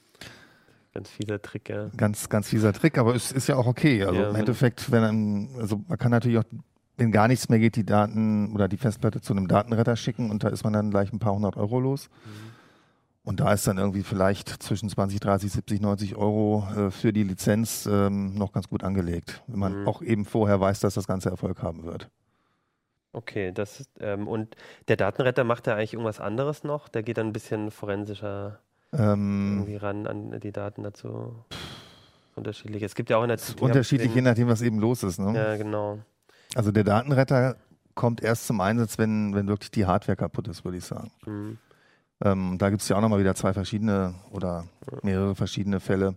[0.93, 1.91] Ganz fieser Trick, ja.
[1.97, 4.05] Ganz, ganz fieser Trick, aber es ist ja auch okay.
[4.05, 6.45] Also Ja, im Endeffekt, wenn dann, also man kann natürlich auch,
[6.97, 10.45] wenn gar nichts mehr geht, die Daten oder die Festplatte zu einem Datenretter schicken und
[10.45, 12.09] da ist man dann gleich ein paar hundert Euro los.
[13.25, 17.25] Und da ist dann irgendwie vielleicht zwischen 20, 30, 70, 90 Euro äh, für die
[17.25, 19.89] Lizenz ähm, noch ganz gut angelegt, wenn man Mhm.
[19.89, 22.09] auch eben vorher weiß, dass das Ganze Erfolg haben wird.
[23.15, 24.57] Okay, das ist, ähm, und
[24.89, 26.89] der Datenretter macht ja eigentlich irgendwas anderes noch?
[26.89, 28.59] Der geht dann ein bisschen forensischer
[28.93, 31.35] Ähm, irgendwie ran an die Daten dazu.
[32.35, 32.83] Unterschiedlich.
[32.83, 35.19] Es gibt ja auch in der unterschiedlich, je nachdem, was eben los ist.
[35.21, 35.33] Ne?
[35.37, 36.01] Ja, genau.
[36.57, 37.57] Also der Datenretter
[37.95, 41.11] kommt erst zum Einsatz, wenn, wenn wirklich die Hardware kaputt ist, würde ich sagen.
[41.27, 41.59] Mhm.
[42.25, 44.65] Ähm, da gibt es ja auch nochmal wieder zwei verschiedene oder
[45.03, 46.17] mehrere verschiedene Fälle.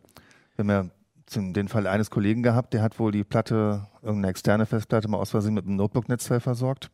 [0.55, 0.91] Wir haben ja zum-
[1.35, 5.31] den Fall eines Kollegen gehabt, der hat wohl die Platte, irgendeine externe Festplatte mal aus
[5.31, 6.89] Versehen mit einem Notebook-Netzteil versorgt.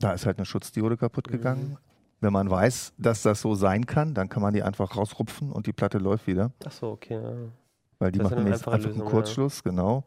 [0.00, 1.32] Da ist halt eine Schutzdiode kaputt Mhm.
[1.32, 1.78] gegangen.
[2.20, 5.66] Wenn man weiß, dass das so sein kann, dann kann man die einfach rausrupfen und
[5.66, 6.52] die Platte läuft wieder.
[6.66, 7.14] Ach so, okay.
[7.14, 7.32] Ja.
[7.98, 9.10] Weil die Das machen einfache einfach Lösung, einen ja.
[9.10, 10.04] Kurzschluss, genau.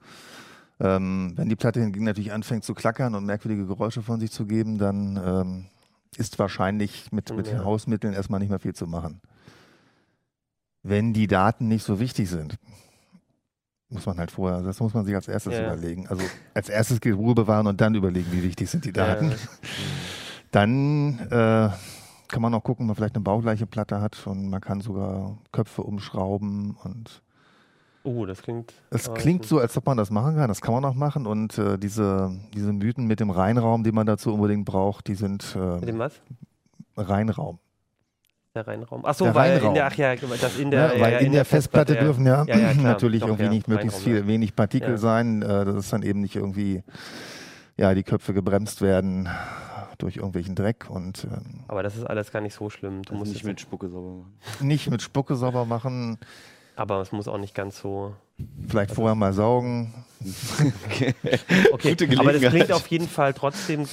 [0.80, 4.46] Ähm, wenn die Platte hingegen natürlich anfängt zu klackern und merkwürdige Geräusche von sich zu
[4.46, 5.66] geben, dann ähm,
[6.18, 7.54] ist wahrscheinlich mit, mit Ja.
[7.54, 9.22] den Hausmitteln erstmal nicht mehr viel zu machen.
[10.84, 12.58] Wenn die Daten nicht so wichtig sind,
[13.90, 15.68] muss man halt vorher, das muss man sich als erstes Ja.
[15.74, 16.08] überlegen.
[16.08, 19.30] Also als erstes die Ruhe bewahren und dann überlegen, wie wichtig sind die Daten.
[19.32, 19.36] Ja.
[20.52, 21.70] Dann äh,
[22.28, 25.38] kann man noch gucken, ob man vielleicht eine baugleiche Platte hat und man kann sogar
[25.52, 27.22] Köpfe umschrauben und
[28.08, 28.72] Uh, das klingt.
[28.92, 30.48] es klingt so, als ob man das machen kann.
[30.48, 31.26] Das kann man auch machen.
[31.26, 35.56] Und äh, diese, diese Mythen mit dem Reinraum, den man dazu unbedingt braucht, die sind
[35.56, 36.22] Mit dem äh, was?
[36.96, 37.58] Reinraum.
[38.56, 39.02] Der Reinraum.
[39.06, 39.68] Ach so, Der weil Reinraum.
[39.70, 42.02] in der, ach ja, das in der, Ja, ja, weil ja, in, der, Festplatte, ja.
[42.02, 42.84] dürfen ja, Ja, ja, klar.
[42.84, 43.50] natürlich Doch, irgendwie ja.
[43.50, 44.98] nicht möglichst Reinraum, viel, wenig Partikel Ja.
[44.98, 46.82] sein, äh, dass es dann eben nicht irgendwie,
[47.76, 49.28] ja, die Köpfe gebremst werden
[49.98, 53.02] durch irgendwelchen Dreck und ähm, Aber das ist alles gar nicht so schlimm.
[53.04, 54.68] Du Also musst nicht mit Spucke sauber machen.
[54.68, 56.18] nicht mit Spucke sauber machen,
[56.78, 58.16] aber es muss auch nicht ganz so.
[58.68, 59.94] vielleicht vorher mal saugen.
[61.72, 63.86] Okay, Gute aber das klingt auf jeden Fall trotzdem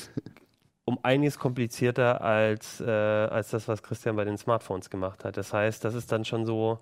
[0.92, 5.37] um einiges komplizierter als, äh, als das, was Christian bei den Smartphones gemacht hat.
[5.37, 6.78] Das heißt, das ist dann schon so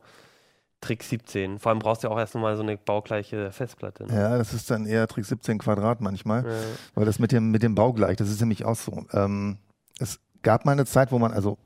[0.80, 1.58] Trick 17.
[1.58, 4.06] Vor allem brauchst du ja auch erst nochmal so eine baugleiche Festplatte.
[4.06, 4.14] Ne?
[4.14, 6.44] Ja, das ist dann eher Trick 17 Quadrat manchmal.
[6.44, 6.52] Ja.
[6.94, 9.04] Weil das mit dem, mit dem Baugleich, das ist nämlich auch so.
[9.12, 9.58] Ähm,
[9.98, 11.58] es gab mal eine Zeit, wo man, also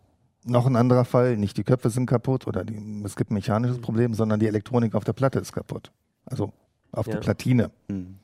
[0.44, 3.80] noch ein anderer Fall, nicht die Köpfe sind kaputt oder die, es gibt ein mechanisches
[3.80, 5.90] Problem, sondern die Elektronik auf der Platte ist kaputt.
[6.26, 6.52] Also
[6.92, 7.14] auf Ja.
[7.14, 7.70] der Platine.
[7.88, 8.18] Hm.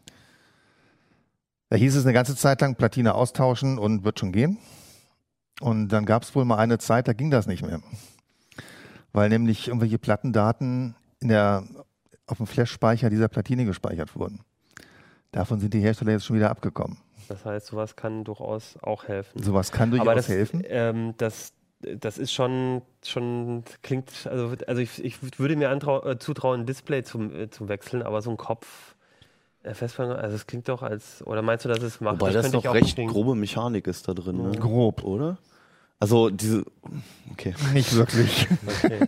[1.71, 4.59] Da hieß es eine ganze Zeit lang, Platine austauschen und wird schon gehen.
[5.61, 7.81] Und dann gab es wohl mal eine Zeit, da ging das nicht mehr.
[9.13, 11.63] Weil nämlich irgendwelche Plattendaten in der,
[12.27, 14.41] auf dem Flash-Speicher dieser Platine gespeichert wurden.
[15.31, 16.99] Davon sind die Hersteller jetzt schon wieder abgekommen.
[17.29, 19.41] Das heißt, sowas kann durchaus auch helfen.
[19.41, 20.65] Sowas kann durchaus Aber das, helfen.
[20.67, 21.53] Ähm, das,
[21.83, 26.67] das ist schon, schon klingt, also, also ich, ich würde mir antrau, äh, zutrauen, ein
[26.67, 28.97] Display zum, äh, zu wechseln, aber so ein Kopf,
[29.63, 32.21] äh, Festplatte, also es klingt doch als, oder meinst du, dass es macht?
[32.21, 33.13] Wobei das, ich auch recht hinkriegen.
[33.13, 34.53] grobe Mechanik ist da drin, ne?
[34.59, 35.05] Grob.
[35.05, 35.39] oder?
[35.99, 36.65] Also diese,
[37.33, 37.55] okay.
[37.75, 38.49] Nicht wirklich.
[38.83, 39.07] Okay.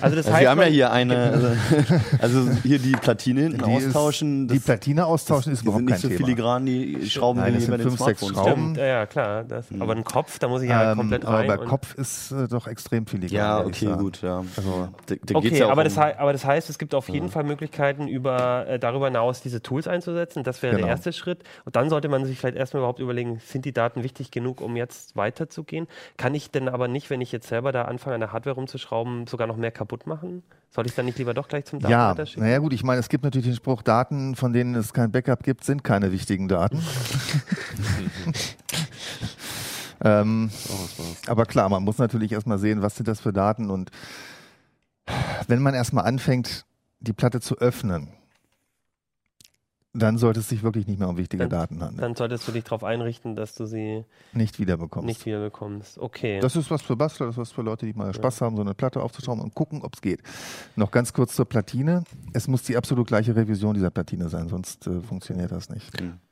[0.00, 1.48] Also das Also heißt, wir haben ja hier eine, also,
[2.20, 4.48] also hier die Platine hinten Die ist- austauschen.
[4.48, 6.18] die Platine austauschen ist überhaupt nicht kein so Thema.
[6.26, 8.26] filigran, die Schrauben Nein, wie das sind fünf, sechs.
[8.26, 8.50] Schrauben.
[8.52, 9.44] Stimmt, ja, klar.
[9.44, 9.82] Das, Mhm.
[9.82, 11.58] Aber ein Kopf, da muss ich ja Ähm, komplett aber rein.
[11.58, 13.36] und- Kopf ist äh, doch extrem filigran.
[13.36, 14.42] Ja, okay, gut, ja.
[14.56, 16.94] Also, Da, da geht's Okay, ja auch aber, um, das aber das heißt, es gibt
[16.94, 17.32] auf jeden Ja.
[17.32, 20.42] Fall Möglichkeiten, über, äh, darüber hinaus diese Tools einzusetzen.
[20.44, 20.86] Das wäre Genau.
[20.86, 21.42] der erste Schritt.
[21.64, 24.76] Und dann sollte man sich vielleicht erstmal überhaupt überlegen, sind die Daten wichtig genug, um
[24.76, 25.86] jetzt weiterzugehen?
[26.16, 29.26] Kann ich denn aber nicht, wenn ich jetzt selber da anfange, an der Hardware rumzuschrauben,
[29.26, 30.42] sogar noch mehr mehr kaputt machen?
[30.70, 33.08] Soll ich dann nicht lieber doch gleich zum Daten Ja, naja gut, ich meine, es
[33.08, 36.80] gibt natürlich den Spruch, Daten, von denen es kein Backup gibt, sind keine wichtigen Daten.
[40.04, 43.90] ähm, oh, aber klar, man muss natürlich erstmal sehen, was sind das für Daten und
[45.48, 46.66] wenn man erstmal anfängt,
[47.00, 48.08] die Platte zu öffnen,
[49.92, 52.00] dann sollte es sich wirklich nicht mehr um wichtige dann, Daten handeln.
[52.00, 55.06] Dann solltest du dich darauf einrichten, dass du sie nicht wiederbekommst.
[55.06, 55.98] Nicht wiederbekommst.
[55.98, 56.38] Okay.
[56.40, 58.14] Das ist was für Bastler, das ist was für Leute, die mal ja.
[58.14, 60.22] Spaß haben, so eine Platte aufzuschrauben und gucken, ob es geht.
[60.76, 62.04] Noch ganz kurz zur Platine.
[62.32, 65.90] Es muss die absolut gleiche Revision dieser Platine sein, sonst äh, funktioniert das nicht.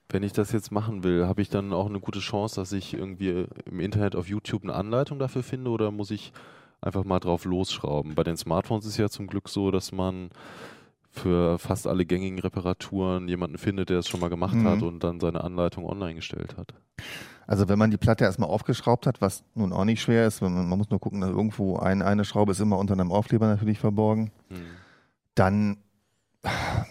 [0.09, 2.95] Wenn ich das jetzt machen will, habe ich dann auch eine gute Chance, dass ich
[2.95, 6.33] irgendwie im Internet auf YouTube eine Anleitung dafür finde oder muss ich
[6.81, 8.15] einfach mal drauf losschrauben?
[8.15, 10.31] Bei den Smartphones ist ja zum Glück so, dass man
[11.19, 14.67] für fast alle gängigen Reparaturen jemanden findet, der es schon mal gemacht mhm.
[14.69, 16.75] hat und dann seine Anleitung online gestellt hat.
[17.47, 20.69] Also wenn man die Platte erstmal aufgeschraubt hat, was nun auch nicht schwer ist, man,
[20.69, 23.79] man muss nur gucken, dass irgendwo ein, eine Schraube ist immer unter einem Aufkleber natürlich
[23.79, 24.57] verborgen, mhm.
[25.35, 25.79] dann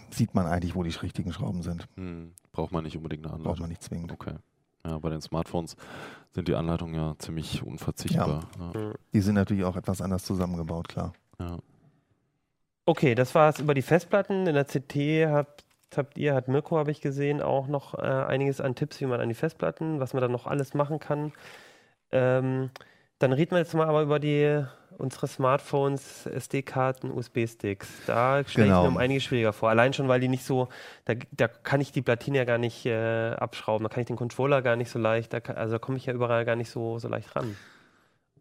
[0.09, 1.87] sieht man eigentlich, wo die richtigen Schrauben sind.
[1.95, 2.33] Mhm.
[2.51, 3.51] Braucht man nicht unbedingt eine Anleitung?
[3.51, 4.11] Braucht man nicht zwingend.
[4.11, 4.33] Okay.
[4.85, 5.75] Ja, bei den Smartphones
[6.31, 8.47] sind die Anleitungen ja ziemlich unverzichtbar.
[8.59, 8.79] Ja.
[8.79, 8.93] Ja.
[9.13, 11.13] Die sind natürlich auch etwas anders zusammengebaut, klar.
[11.39, 11.57] Ja.
[12.87, 14.47] Okay, das war es über die Festplatten.
[14.47, 14.95] In der CT
[15.29, 19.05] habt, habt ihr, hat Mirko, habe ich gesehen, auch noch äh, einiges an Tipps, wie
[19.05, 21.33] man an die Festplatten, was man da noch alles machen kann.
[22.13, 22.69] Ähm,
[23.19, 24.63] dann reden wir jetzt mal aber über die
[24.97, 27.89] unsere Smartphones, SD-Karten, USB-Sticks.
[28.07, 28.83] Da stelle genau.
[28.83, 29.69] ich mir um einiges schwieriger vor.
[29.69, 30.69] Allein schon, weil die nicht so,
[31.03, 34.15] da, da kann ich die Platine ja gar nicht äh, abschrauben, da kann ich den
[34.15, 36.69] Controller gar nicht so leicht, da kann, also da komme ich ja überall gar nicht
[36.69, 37.57] so, so leicht ran.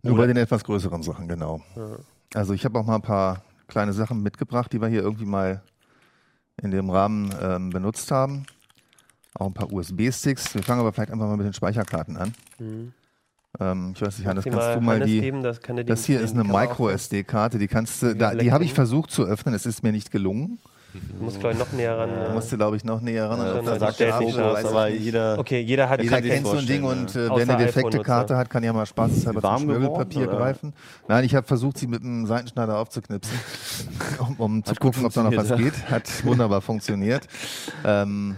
[0.02, 0.22] Nur Oder?
[0.22, 1.62] bei den etwas größeren Sachen, genau.
[1.74, 1.96] Ja.
[2.34, 5.62] Also ich habe auch mal ein paar kleine Sachen mitgebracht, die wir hier irgendwie mal
[6.62, 8.46] in dem Rahmen ähm, benutzt haben.
[9.34, 10.54] Auch ein paar USB-Sticks.
[10.54, 12.32] Wir fangen aber vielleicht einfach mal mit den Speicherkarten an.
[12.58, 12.92] Mhm.
[13.60, 15.20] Ähm, ich weiß nicht, Hannes, kannst du mal die.
[15.20, 19.10] Geben, das, das, hier ist eine Micro-SD-Karte, die kannst du, da, die habe ich versucht
[19.10, 20.58] zu öffnen, es ist mir nicht gelungen.
[21.18, 22.10] Du musst, glaube ich, noch näher ran.
[22.10, 22.32] Ja.
[22.32, 23.38] Musst du, glaube ich, noch näher ran.
[23.38, 26.84] Ja, da sagt der Fokus, aber jeder, okay, jeder hat jeder kennt so ein Ding
[26.84, 30.74] und äh, wer eine defekte Karte hat, kann ja mal spaßeshalber zum Schmirgelpapier greifen.
[31.08, 33.38] Nein, ich habe versucht, sie mit einem Seitenschneider aufzuknipsen,
[34.18, 35.90] um, um zu gucken, ob da noch was geht.
[35.90, 37.26] Hat wunderbar funktioniert.
[37.84, 38.36] Ähm,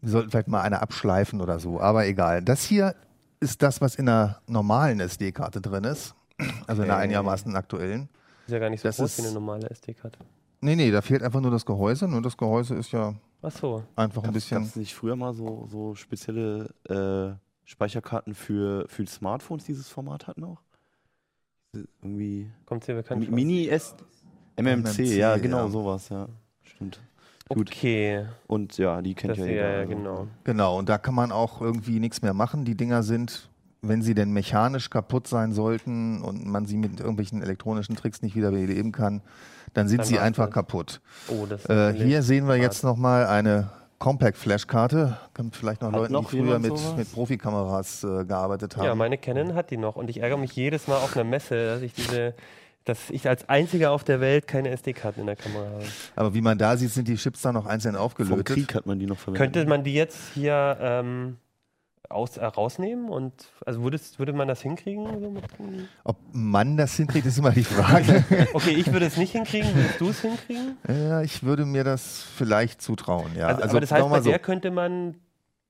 [0.00, 2.42] wir sollten vielleicht mal eine abschleifen oder so, aber egal.
[2.42, 2.94] Das hier
[3.40, 6.14] ist das, was in einer normalen SD-Karte drin ist,
[6.66, 8.08] also in einer einigermaßen aktuellen.
[8.46, 10.18] Ist ja gar nicht so das groß wie eine normale SD-Karte.
[10.60, 12.06] Nee, nee, da fehlt einfach nur das Gehäuse.
[12.06, 13.82] Nur das Gehäuse ist ja Ach so.
[13.96, 14.58] einfach ein bisschen.
[14.58, 20.26] Gab es nicht früher mal so, so spezielle äh, Speicherkarten für, für Smartphones, dieses Format
[20.26, 20.60] hatten auch?
[21.72, 22.50] Irgendwie.
[22.66, 23.94] Kommt hier bekannt Mini S.
[24.56, 25.68] MMC, MMC, ja, genau, ja.
[25.68, 26.28] sowas, ja.
[26.62, 27.00] Stimmt.
[27.48, 27.70] Gut.
[27.70, 28.26] Okay.
[28.46, 29.70] Und ja, die kennt das ja jeder.
[29.72, 29.88] Ja, also.
[29.88, 30.28] genau.
[30.44, 32.64] Genau, und da kann man auch irgendwie nichts mehr machen.
[32.64, 33.49] Die Dinger sind,
[33.82, 38.36] wenn sie denn mechanisch kaputt sein sollten und man sie mit irgendwelchen elektronischen Tricks nicht
[38.36, 39.22] wieder beleben kann,
[39.74, 40.54] dann sind dann sie einfach das.
[40.54, 41.00] kaputt.
[41.28, 45.16] Oh, das äh, hier sehen wir jetzt nochmal eine Compact Flash-Karte.
[45.34, 48.84] Kommt vielleicht noch hat Leuten, noch die früher mit, mit Profikameras äh, gearbeitet haben.
[48.84, 51.66] Ja, meine Canon hat die noch und ich ärgere mich jedes Mal auf einer Messe,
[51.66, 52.34] dass ich diese
[52.84, 55.84] dass ich als einziger auf der Welt keine SD-Karten in der Kamera habe.
[56.16, 58.32] Aber wie man da sieht, sind die Chips da noch einzeln aufgelöst.
[58.32, 59.52] Vom Krieg hat man die noch verwendet.
[59.52, 61.36] Könnte man die jetzt hier ähm,
[62.10, 63.32] aus, äh, rausnehmen und
[63.64, 65.06] also würdest, würde man das hinkriegen?
[65.20, 65.34] So
[66.04, 68.24] Ob man das hinkriegt, ist immer die Frage.
[68.52, 69.74] okay, ich würde es nicht hinkriegen.
[69.74, 70.76] Würdest du es hinkriegen?
[70.88, 73.30] Ja, ich würde mir das vielleicht zutrauen.
[73.36, 73.46] Ja.
[73.46, 74.30] Also, also aber das heißt, bei so.
[74.30, 75.16] der könnte man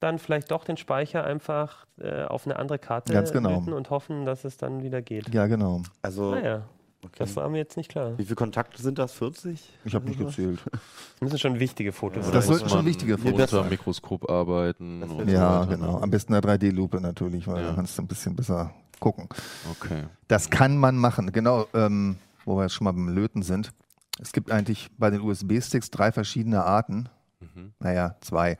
[0.00, 3.58] dann vielleicht doch den Speicher einfach äh, auf eine andere Karte Ganz genau.
[3.58, 5.32] und hoffen, dass es dann wieder geht.
[5.34, 5.82] Ja, genau.
[6.02, 6.62] Also naja.
[7.02, 7.14] Okay.
[7.18, 8.18] Das war mir jetzt nicht klar.
[8.18, 9.12] Wie viele Kontakte sind das?
[9.12, 9.72] 40?
[9.84, 10.60] Ich habe nicht gezählt.
[10.70, 10.80] Das
[11.20, 12.34] müssen schon wichtige Fotos sein.
[12.34, 13.60] Das sollten schon wichtige Fotos sein.
[13.60, 15.02] Unter Mikroskop arbeiten.
[15.26, 15.98] Ja, genau.
[15.98, 17.68] Am besten eine 3D-Lupe natürlich, weil ja.
[17.68, 19.28] da kannst du ein bisschen besser gucken.
[19.70, 20.04] Okay.
[20.28, 21.32] Das kann man machen.
[21.32, 23.72] Genau, ähm, wo wir jetzt schon mal beim Löten sind.
[24.20, 27.08] Es gibt eigentlich bei den USB-Sticks drei verschiedene Arten.
[27.40, 27.72] Mhm.
[27.78, 28.58] Naja, zwei.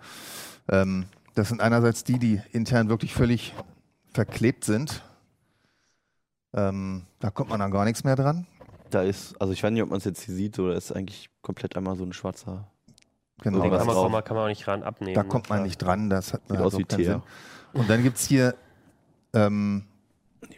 [0.68, 3.54] Ähm, das sind einerseits die, die intern wirklich völlig
[4.14, 5.02] verklebt sind
[6.54, 8.46] ähm, da kommt man dann gar nichts mehr dran.
[8.90, 11.30] Da ist, also ich weiß nicht, ob man es jetzt hier sieht, oder ist eigentlich
[11.42, 12.68] komplett einmal so ein schwarzer.
[13.42, 15.14] Genau, den kann man, kann, man, kann man auch nicht ran abnehmen.
[15.14, 17.22] Da kommt man nicht dran, das hat Sieht aus wie Sinn.
[17.72, 18.54] Und dann gibt es hier
[19.32, 19.84] ähm,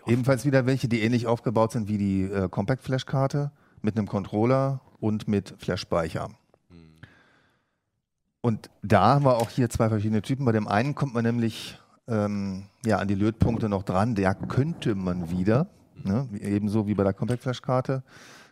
[0.06, 3.52] ebenfalls wieder welche, die ähnlich aufgebaut sind wie die äh, Compact Flash Karte
[3.82, 6.30] mit einem Controller und mit Flash-Speicher.
[8.40, 10.44] Und da haben wir auch hier zwei verschiedene Typen.
[10.44, 11.78] Bei dem einen kommt man nämlich
[12.08, 14.16] ähm, ja, an die Lötpunkte noch dran.
[14.16, 15.68] Der könnte man wieder,
[16.02, 16.28] Ne?
[16.40, 18.02] Ebenso wie bei der Compact Flash Karte.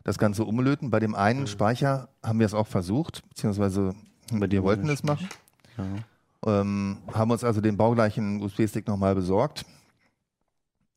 [0.04, 0.90] Das Ganze umlöten.
[0.90, 1.46] Bei dem einen mhm.
[1.46, 3.94] Speicher haben wir es auch versucht, beziehungsweise
[4.32, 5.28] wir wollten es machen.
[5.76, 6.60] Ja.
[6.60, 9.64] Ähm, haben uns also den baugleichen USB-Stick nochmal besorgt.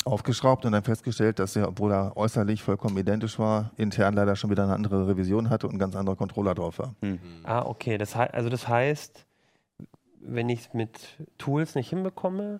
[0.06, 4.49] aufgeschraubt und dann festgestellt, dass er, obwohl er äußerlich vollkommen identisch war, intern leider schon
[4.49, 6.93] wieder eine andere Revision hatte und ein ganz anderer Controller drauf war.
[7.01, 7.19] Mhm.
[7.43, 7.97] Ah, okay.
[7.97, 9.25] Das also das heißt,
[10.19, 12.60] wenn ich es mit Tools nicht hinbekomme,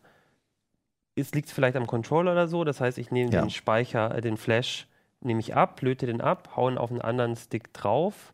[1.16, 2.64] liegt es vielleicht am Controller oder so.
[2.64, 3.42] Das heißt, ich nehme ja.
[3.42, 4.88] den Speicher, äh, den Flash,
[5.22, 8.34] nehme ich ab, löte den ab, haue ihn auf einen anderen Stick drauf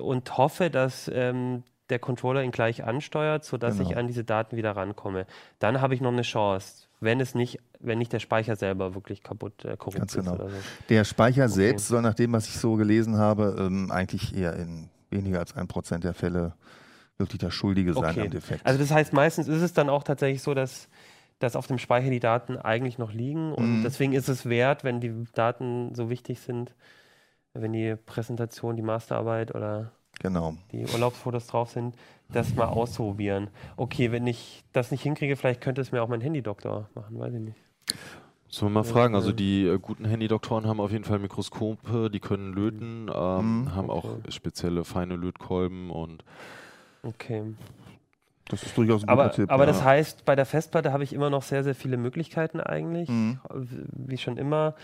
[0.00, 3.90] und hoffe, dass ähm, der Controller ihn gleich ansteuert, sodass genau.
[3.90, 5.26] ich an diese Daten wieder rankomme.
[5.58, 9.22] Dann habe ich noch eine Chance, wenn es nicht, wenn nicht der Speicher selber wirklich
[9.22, 10.34] kaputt äh, korrupt Ganz genau.
[10.34, 10.38] ist.
[10.38, 10.48] So.
[10.88, 11.52] Der Speicher okay.
[11.52, 15.56] selbst soll nach dem, was ich so gelesen habe, ähm, eigentlich eher in weniger als
[15.56, 16.54] ein Prozent der Fälle
[17.18, 18.22] wirklich der Schuldige sein okay.
[18.22, 18.66] am Defekt.
[18.66, 20.88] Also das heißt, meistens ist es dann auch tatsächlich so, dass
[21.38, 23.52] dass auf dem Speicher die Daten eigentlich noch liegen.
[23.52, 23.82] Und mhm.
[23.82, 26.74] deswegen ist es wert, wenn die Daten so wichtig sind,
[27.52, 30.56] wenn die Präsentation, die Masterarbeit oder genau.
[30.72, 31.96] die Urlaubsfotos drauf sind,
[32.32, 33.48] das mal auszuprobieren.
[33.76, 37.34] Okay, wenn ich das nicht hinkriege, vielleicht könnte es mir auch mein Handydoktor machen, weiß
[37.34, 37.58] ich nicht.
[38.48, 42.20] Sollen wir mal fragen, also die äh, guten Handydoktoren haben auf jeden Fall Mikroskope, die
[42.20, 44.08] können löten, ähm, mhm, haben okay.
[44.08, 46.24] auch spezielle feine Lötkolben und
[47.04, 47.42] Okay.
[48.48, 49.50] Das ist durchaus ein aber, guter Tipp.
[49.50, 49.66] Aber ja.
[49.66, 53.08] das heißt, bei der Festplatte habe ich immer noch sehr, sehr viele Möglichkeiten eigentlich.
[53.08, 53.40] Mhm.
[53.52, 54.74] Wie schon immer.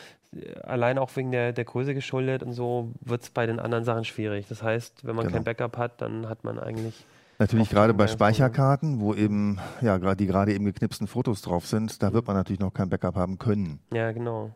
[0.62, 4.05] Allein auch wegen der, der Größe geschuldet und so wird es bei den anderen Sachen
[4.05, 4.46] schwierig.
[4.49, 5.37] Das heißt, wenn man genau.
[5.37, 7.05] kein Backup hat, dann hat man eigentlich.
[7.38, 12.03] Natürlich gerade bei Speicherkarten, wo eben, ja, gerade die gerade eben geknipsten Fotos drauf sind,
[12.03, 13.81] da wird man natürlich noch kein Backup haben können.
[13.92, 14.51] Ja, genau.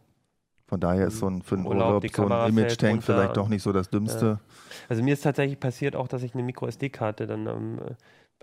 [0.67, 3.63] Von daher ist so ein, für einen Urlaub, Urlaub so ein Image-Tank vielleicht doch nicht
[3.63, 4.27] so das Dümmste.
[4.27, 4.41] Ja.
[4.89, 7.81] Also mir ist tatsächlich passiert auch, dass ich eine Micro-SD-Karte dann ähm,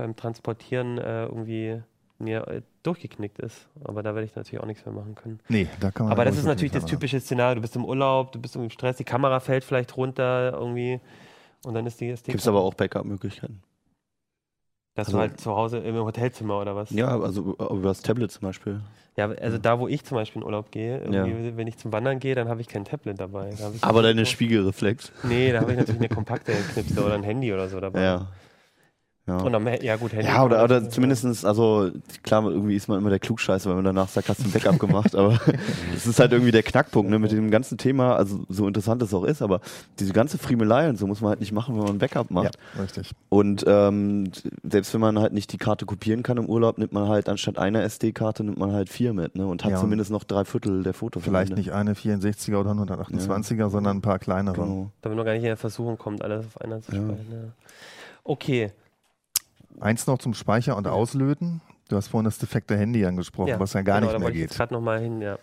[0.02, 1.80] beim Transportieren äh, irgendwie
[2.18, 3.68] mir äh, durchgeknickt ist.
[3.84, 5.40] Aber da werde ich natürlich auch nichts mehr machen können.
[5.48, 7.56] Nee, da kann man Aber das ist natürlich das typische Szenario.
[7.56, 11.00] Du bist im Urlaub, du bist im Stress, die Kamera fällt vielleicht runter irgendwie
[11.64, 12.32] und dann ist die SD.
[12.32, 13.62] Gibt es aber auch Backup-Möglichkeiten?
[14.96, 16.90] Dass also, du halt zu Hause im Hotelzimmer oder was?
[16.90, 18.82] Ja, also über das Tablet zum Beispiel.
[19.18, 21.26] Ja, also da, wo ich zum Beispiel in Urlaub gehe, ja.
[21.56, 23.54] wenn ich zum Wandern gehe, dann habe ich kein Tablet dabei.
[23.82, 25.12] Aber deine Spiegelreflex?
[25.24, 28.02] Nee, da habe ich natürlich eine kompakte Knipse oder ein Handy oder so dabei.
[28.02, 28.28] Ja.
[29.28, 29.38] Ja.
[29.38, 31.92] Und am, ja, gut, Handy ja, oder, oder zumindestens, also
[32.24, 34.80] klar, irgendwie ist man immer der Klugscheißer, wenn man danach sagt, hast du ein Backup
[34.80, 35.40] gemacht, aber
[35.96, 39.14] es ist halt irgendwie der Knackpunkt, ne, mit dem ganzen Thema, also so interessant es
[39.14, 39.62] auch ist, aber
[40.00, 42.58] diese ganze Friemelei und so muss man halt nicht machen, wenn man ein Backup macht.
[42.76, 43.12] Ja, richtig.
[43.30, 44.32] Und ähm,
[44.64, 47.60] selbst wenn man halt nicht die Karte kopieren kann im Urlaub, nimmt man halt anstatt
[47.60, 50.82] einer SD-Karte, nimmt man halt vier mit, ne, und hat ja, zumindest noch drei Viertel
[50.82, 51.24] der Fotos.
[51.24, 53.70] Vielleicht nicht eine 64er oder 128er, ja.
[53.70, 54.56] sondern ein paar kleinere.
[54.56, 54.92] Genau.
[55.04, 57.54] Damit man gar nicht in der Versuchung kommt, alles auf einer zu speichern.
[58.24, 58.72] Okay,
[59.80, 61.62] Eins noch zum Speicher und Auslöten.
[61.90, 64.52] Du hast vorhin das defekte Handy angesprochen, ja, was ja gar genau, nicht mehr geht.
[64.52, 65.38] Ich noch mal hin, ja.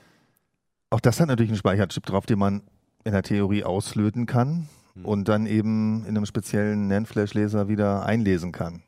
[0.90, 2.62] Auch das hat natürlich einen Speicherchip drauf, den man
[3.04, 5.04] in der Theorie auslöten kann hm.
[5.04, 8.82] und dann eben in einem speziellen NAND-Flash-Leser wieder einlesen kann.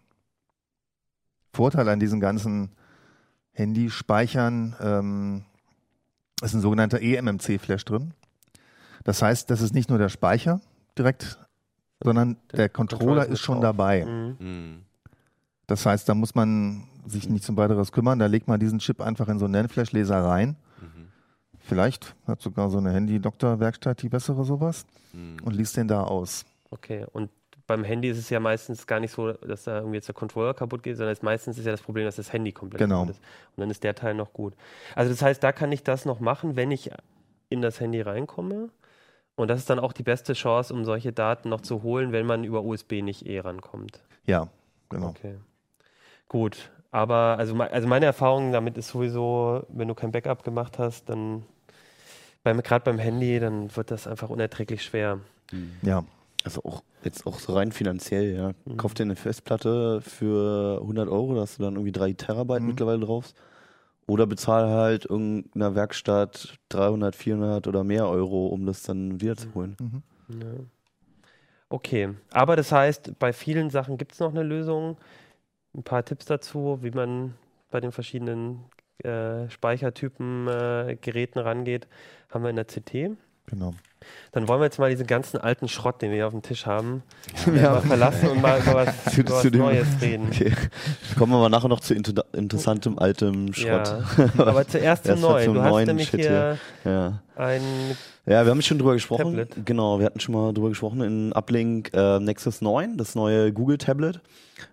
[1.53, 2.71] Vorteil an diesen ganzen
[3.53, 5.45] Handyspeichern ähm,
[6.43, 8.15] ist ein sogenannter eMMC-Flash drin.
[9.05, 10.61] Das heißt, das ist nicht nur der Speicher
[10.97, 11.39] direkt,
[12.03, 13.77] sondern der, der Controller, Controller ist schon drauf.
[13.77, 14.05] dabei.
[14.05, 14.85] Mhm.
[15.71, 18.19] Das heißt, da muss man sich nicht zum weiteres kümmern.
[18.19, 20.57] Da legt man diesen Chip einfach in so einen NAND-Flash-Laser rein.
[20.81, 21.07] Mhm.
[21.61, 25.37] Vielleicht hat sogar so eine Handy-Doktor-Werkstatt die bessere sowas mhm.
[25.45, 26.45] und liest den da aus.
[26.71, 27.31] Okay, und
[27.69, 30.55] beim Handy ist es ja meistens gar nicht so, dass da irgendwie jetzt der Controller
[30.55, 33.03] kaputt geht, sondern meistens ist ja das Problem, dass das Handy komplett genau.
[33.03, 33.23] kaputt ist.
[33.55, 34.55] Und dann ist der Teil noch gut.
[34.97, 36.91] Also das heißt, da kann ich das noch machen, wenn ich
[37.49, 38.71] in das Handy reinkomme.
[39.37, 42.27] Und das ist dann auch die beste Chance, um solche Daten noch zu holen, wenn
[42.27, 44.03] man über USB nicht eh rankommt.
[44.27, 44.49] Ja,
[44.89, 45.11] genau.
[45.11, 45.37] Okay.
[46.31, 51.09] Gut, aber also, also meine Erfahrung damit ist sowieso, wenn du kein Backup gemacht hast,
[51.09, 51.43] dann
[52.45, 55.19] beim, gerade beim Handy, dann wird das einfach unerträglich schwer.
[55.51, 55.73] Mhm.
[55.83, 56.05] Ja.
[56.45, 58.53] Also auch jetzt auch so rein finanziell, ja.
[58.65, 58.77] Mhm.
[58.77, 62.69] Kauf dir eine Festplatte für 100 Euro, da hast du dann irgendwie 3 Terabyte mhm.
[62.69, 63.35] mittlerweile drauf.
[64.07, 69.77] Oder bezahl halt irgendeiner Werkstatt 300, 400 oder mehr Euro, um das dann wiederzuholen.
[69.81, 70.03] Mhm.
[70.41, 70.47] Ja.
[71.69, 74.97] Okay, aber das heißt, bei vielen Sachen gibt es noch eine Lösung
[75.75, 77.35] ein paar Tipps dazu, wie man
[77.71, 78.65] bei den verschiedenen
[79.05, 81.89] äh, Speichertypen äh, Geräten rangeht,
[82.31, 83.17] haben wir in der CT.
[83.47, 83.75] Genau.
[84.33, 86.67] Dann wollen wir jetzt mal diesen ganzen alten Schrott, den wir hier auf dem Tisch
[86.67, 87.03] haben,
[87.47, 87.73] ja.
[87.73, 90.29] mal verlassen und mal über was, zu, über was Neues reden.
[90.29, 90.53] Okay.
[91.19, 93.93] Kommen wir mal nachher noch zu inter interessantem altem Schrott.
[94.17, 94.29] Ja.
[94.39, 95.53] Aber zuerst zum Neuen.
[95.53, 96.93] Du hast nämlich Shit hier, hier.
[96.93, 97.23] Ja.
[97.37, 97.63] ein
[98.25, 99.25] Ja, wir haben schon drüber gesprochen.
[99.25, 99.67] Tablet.
[99.67, 103.79] Genau, wir hatten schon mal drüber gesprochen in Uplink äh, Nexus 9, das neue Google
[103.79, 104.21] Tablet.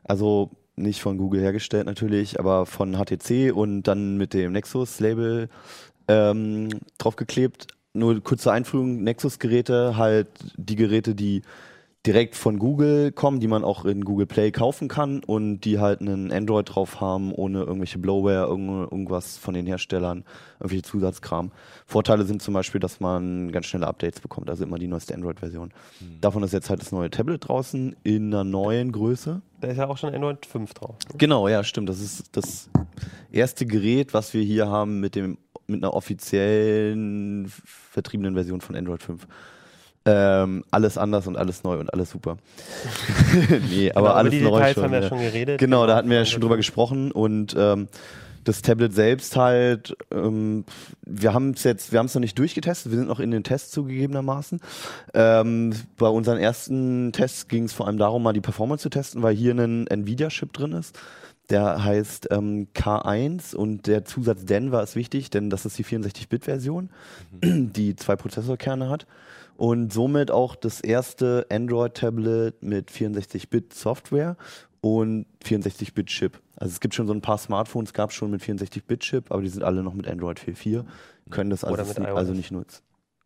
[0.03, 5.49] Also nicht von Google hergestellt natürlich, aber von HTC und dann mit dem Nexus-Label
[6.07, 7.67] ähm, draufgeklebt.
[7.93, 11.41] Nur kurze Einführung, Nexus-Geräte, halt die Geräte, die
[12.07, 15.99] direkt von Google kommen, die man auch in Google Play kaufen kann und die halt
[15.99, 20.23] einen Android drauf haben, ohne irgendwelche Bloatware, irgendwas von den Herstellern,
[20.59, 21.51] irgendwelche Zusatzkram.
[21.85, 25.73] Vorteile sind zum Beispiel, dass man ganz schnelle Updates bekommt, also immer die neueste Android-Version.
[25.99, 26.21] Mhm.
[26.21, 29.41] Davon ist jetzt halt das neue Tablet draußen in einer neuen Größe.
[29.59, 30.95] Da ist ja auch schon Android 5 drauf.
[31.11, 31.15] Ne?
[31.17, 31.89] Genau, ja, stimmt.
[31.89, 32.69] Das ist das
[33.31, 35.37] erste Gerät, was wir hier haben mit dem
[35.69, 39.27] mit einer offiziellen vertriebenen Version von Android 5.
[40.09, 42.37] Ähm, alles anders und alles neu und alles super.
[43.69, 44.83] nee, aber genau, alles die neu Details schon.
[44.83, 45.07] haben wir ja.
[45.09, 45.59] schon geredet.
[45.59, 47.89] Genau, da hatten wir ja schon drüber gesprochen und ähm,
[48.45, 50.63] das Tablet selbst halt, ähm,
[51.05, 53.43] wir haben es jetzt, wir haben es noch nicht durchgetestet, wir sind noch in den
[53.43, 54.61] Tests zugegebenermaßen.
[55.13, 59.23] Ähm, bei unseren ersten Tests ging es vor allem darum, mal die Performance zu testen,
[59.23, 60.97] weil hier ein Nvidia-Chip drin ist.
[61.49, 66.89] Der heißt ähm, K1 und der Zusatz Denver ist wichtig, denn das ist die 64-Bit-Version,
[67.41, 67.73] mhm.
[67.73, 69.05] die zwei Prozessorkerne hat
[69.57, 74.37] und somit auch das erste Android-Tablet mit 64-Bit-Software
[74.81, 76.39] und 64-Bit-Chip.
[76.55, 79.49] Also es gibt schon so ein paar Smartphones, gab es schon mit 64-Bit-Chip, aber die
[79.49, 80.85] sind alle noch mit Android 4.4,
[81.29, 82.81] können das also, nicht, also nicht nutzen.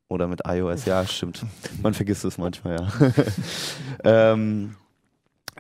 [0.08, 1.46] Oder mit iOS, ja, stimmt.
[1.82, 3.14] Man vergisst es manchmal, ja.
[4.34, 4.76] ähm,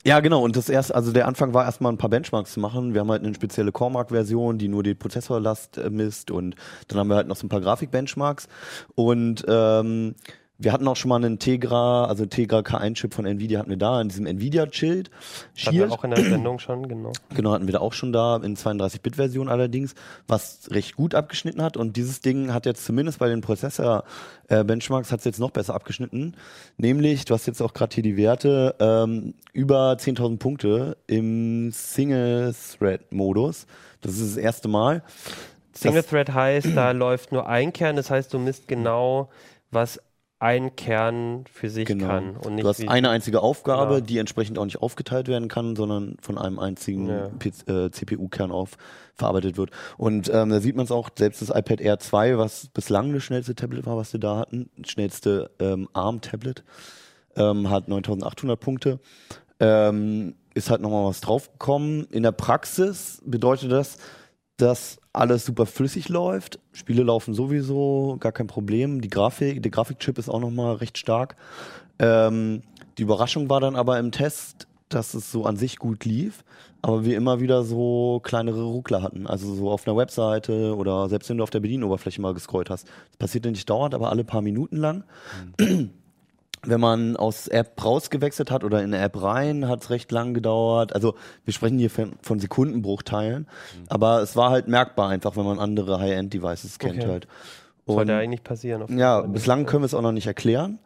[0.04, 0.42] ja, genau.
[0.44, 2.94] Und das erste, also der Anfang war erstmal ein paar Benchmarks zu machen.
[2.94, 6.56] Wir haben halt eine spezielle Core-Mark-Version, die nur die Prozessorlast äh, misst und
[6.88, 8.48] dann haben wir halt noch so ein paar Grafik-Benchmarks.
[8.96, 10.16] Und ähm,
[10.62, 14.00] wir hatten auch schon mal einen Tegra, also Tegra K1-Chip von Nvidia hatten wir da,
[14.00, 15.10] in diesem Nvidia-Shield.
[15.66, 17.12] Hatten wir auch in der Sendung schon, genau.
[17.36, 19.96] Genau, hatten wir da auch schon da, in 32-Bit-Version allerdings,
[20.28, 21.78] was recht gut abgeschnitten hat.
[21.78, 26.36] Und dieses Ding hat jetzt zumindest bei den Prozessor-Benchmarks hat es jetzt noch besser abgeschnitten.
[26.78, 33.66] Nämlich, du hast jetzt auch gerade hier die Werte, ähm, über 10.000 Punkte im Single-Thread-Modus.
[34.02, 35.02] Das ist das erste Mal.
[35.74, 39.30] Single-Thread heißt, da läuft nur ein Kern, das heißt, du misst genau,
[39.72, 40.00] was
[40.42, 42.08] ein Kern für sich genau.
[42.08, 42.36] kann.
[42.36, 44.06] Und nicht du hast eine einzige Aufgabe, genau.
[44.08, 47.30] die entsprechend auch nicht aufgeteilt werden kann, sondern von einem einzigen ja.
[47.68, 48.72] äh, CPU-Kern auf
[49.14, 49.70] verarbeitet wird.
[49.98, 53.24] Und ähm, da sieht man es auch, selbst das iPad Air 2, was bislang das
[53.24, 56.64] schnellste Tablet war, was wir da hatten, schnellste ähm, ARM-Tablet,
[57.36, 59.00] ähm, hat 9800 Punkte.
[59.60, 62.06] Ähm, ist halt nochmal was draufgekommen.
[62.06, 64.00] In der Praxis bedeutet das,
[64.58, 66.60] dass alles super flüssig läuft.
[66.72, 69.02] Spiele laufen sowieso, gar kein Problem.
[69.02, 71.36] Die Grafik, der Grafikchip ist auch nochmal recht stark.
[72.00, 72.64] Ähm,
[72.98, 76.44] die Überraschung war dann aber im Test, dass es so an sich gut lief,
[76.82, 79.28] aber wir immer wieder so kleinere Ruckler hatten.
[79.28, 82.88] Also so auf einer Webseite oder selbst wenn du auf der Bedienoberfläche mal gescrollt hast.
[83.12, 85.04] Das passiert nicht dauernd, aber alle paar Minuten lang.
[85.60, 85.92] Mhm
[86.64, 90.34] wenn man aus App rausgewechselt hat oder in eine App rein, hat es recht lang
[90.34, 90.94] gedauert.
[90.94, 93.84] Also wir sprechen hier von, von Sekundenbruchteilen, mhm.
[93.90, 97.08] aber es war halt merkbar einfach, wenn man andere High-End-Devices kennt okay.
[97.08, 97.28] halt.
[97.86, 98.98] Und, Sollte eigentlich passieren.
[98.98, 100.80] ja, bislang können wir es auch noch nicht erklären.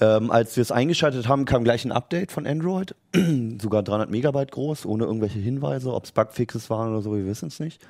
[0.00, 2.94] Ähm, als wir es eingeschaltet haben, kam gleich ein Update von Android,
[3.60, 7.48] sogar 300 Megabyte groß, ohne irgendwelche Hinweise, ob es Bugfixes waren oder so, wir wissen
[7.48, 7.82] es nicht.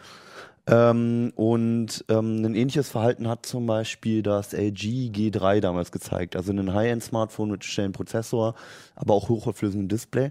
[0.70, 6.36] Ähm, und ähm, ein ähnliches Verhalten hat zum Beispiel das LG G3 damals gezeigt.
[6.36, 8.54] Also ein High-End-Smartphone mit schnellem Prozessor,
[8.94, 10.30] aber auch hochauflösendem Display.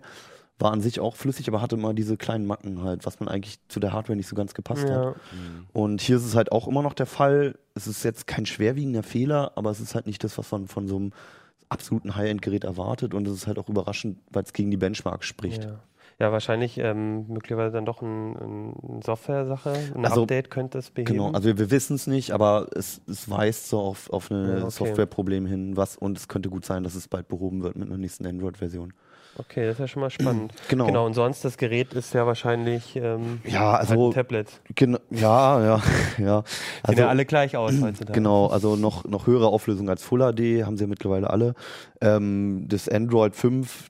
[0.58, 3.60] War an sich auch flüssig, aber hatte immer diese kleinen Macken halt, was man eigentlich
[3.70, 5.08] zu der Hardware nicht so ganz gepasst ja.
[5.08, 5.16] hat.
[5.16, 5.68] Mhm.
[5.74, 7.58] Und hier ist es halt auch immer noch der Fall.
[7.76, 10.88] Es ist jetzt kein schwerwiegender Fehler, aber es ist halt nicht das, was man von
[10.88, 11.12] so einem
[11.70, 13.14] absoluten High-End-Gerät erwartet.
[13.14, 15.66] Und es ist halt auch überraschend, weil es gegen die Benchmark spricht.
[15.66, 15.80] Ja.
[16.20, 19.74] Ja, wahrscheinlich ähm, möglicherweise dann doch eine ein Software-Sache.
[19.96, 21.14] Ein also, Update könnte es beheben.
[21.14, 24.46] Genau, also wir, wir wissen es nicht, aber es, es weist so auf, auf ein
[24.46, 24.70] ja, okay.
[24.70, 27.98] Softwareproblem hin, was und es könnte gut sein, dass es bald behoben wird mit einer
[27.98, 28.94] nächsten Android-Version.
[29.38, 30.54] Okay, das ist ja schon mal spannend.
[30.68, 30.88] Genau.
[30.88, 34.62] Genau, und sonst das Gerät ist ja wahrscheinlich ähm, ja, also, halt ein Tablet.
[34.76, 35.82] Genau, ja, ja,
[36.18, 36.36] ja.
[36.36, 36.48] Also,
[36.88, 38.12] Sehen ja alle gleich aus heutzutage.
[38.12, 41.54] Genau, also noch, noch höhere Auflösung als Full HD haben sie ja mittlerweile alle.
[42.02, 43.90] Ähm, das Android 5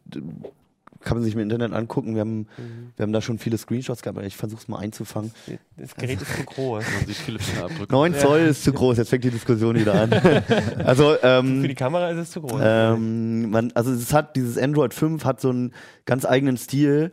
[1.02, 2.16] kann man sich im Internet angucken.
[2.16, 2.92] Wir haben, mhm.
[2.96, 5.32] wir haben da schon viele Screenshots gehabt, aber ich versuche es mal einzufangen.
[5.78, 6.84] Das Gerät ist zu groß.
[6.84, 7.92] Man sieht viele Fingerabdrücke.
[7.92, 10.14] 9 Zoll ist zu groß, jetzt fängt die Diskussion wieder an.
[10.84, 12.62] also, ähm, Für die Kamera ist es zu groß.
[12.64, 15.74] Ähm, man, also es hat, dieses Android 5 hat so einen
[16.06, 17.12] ganz eigenen Stil.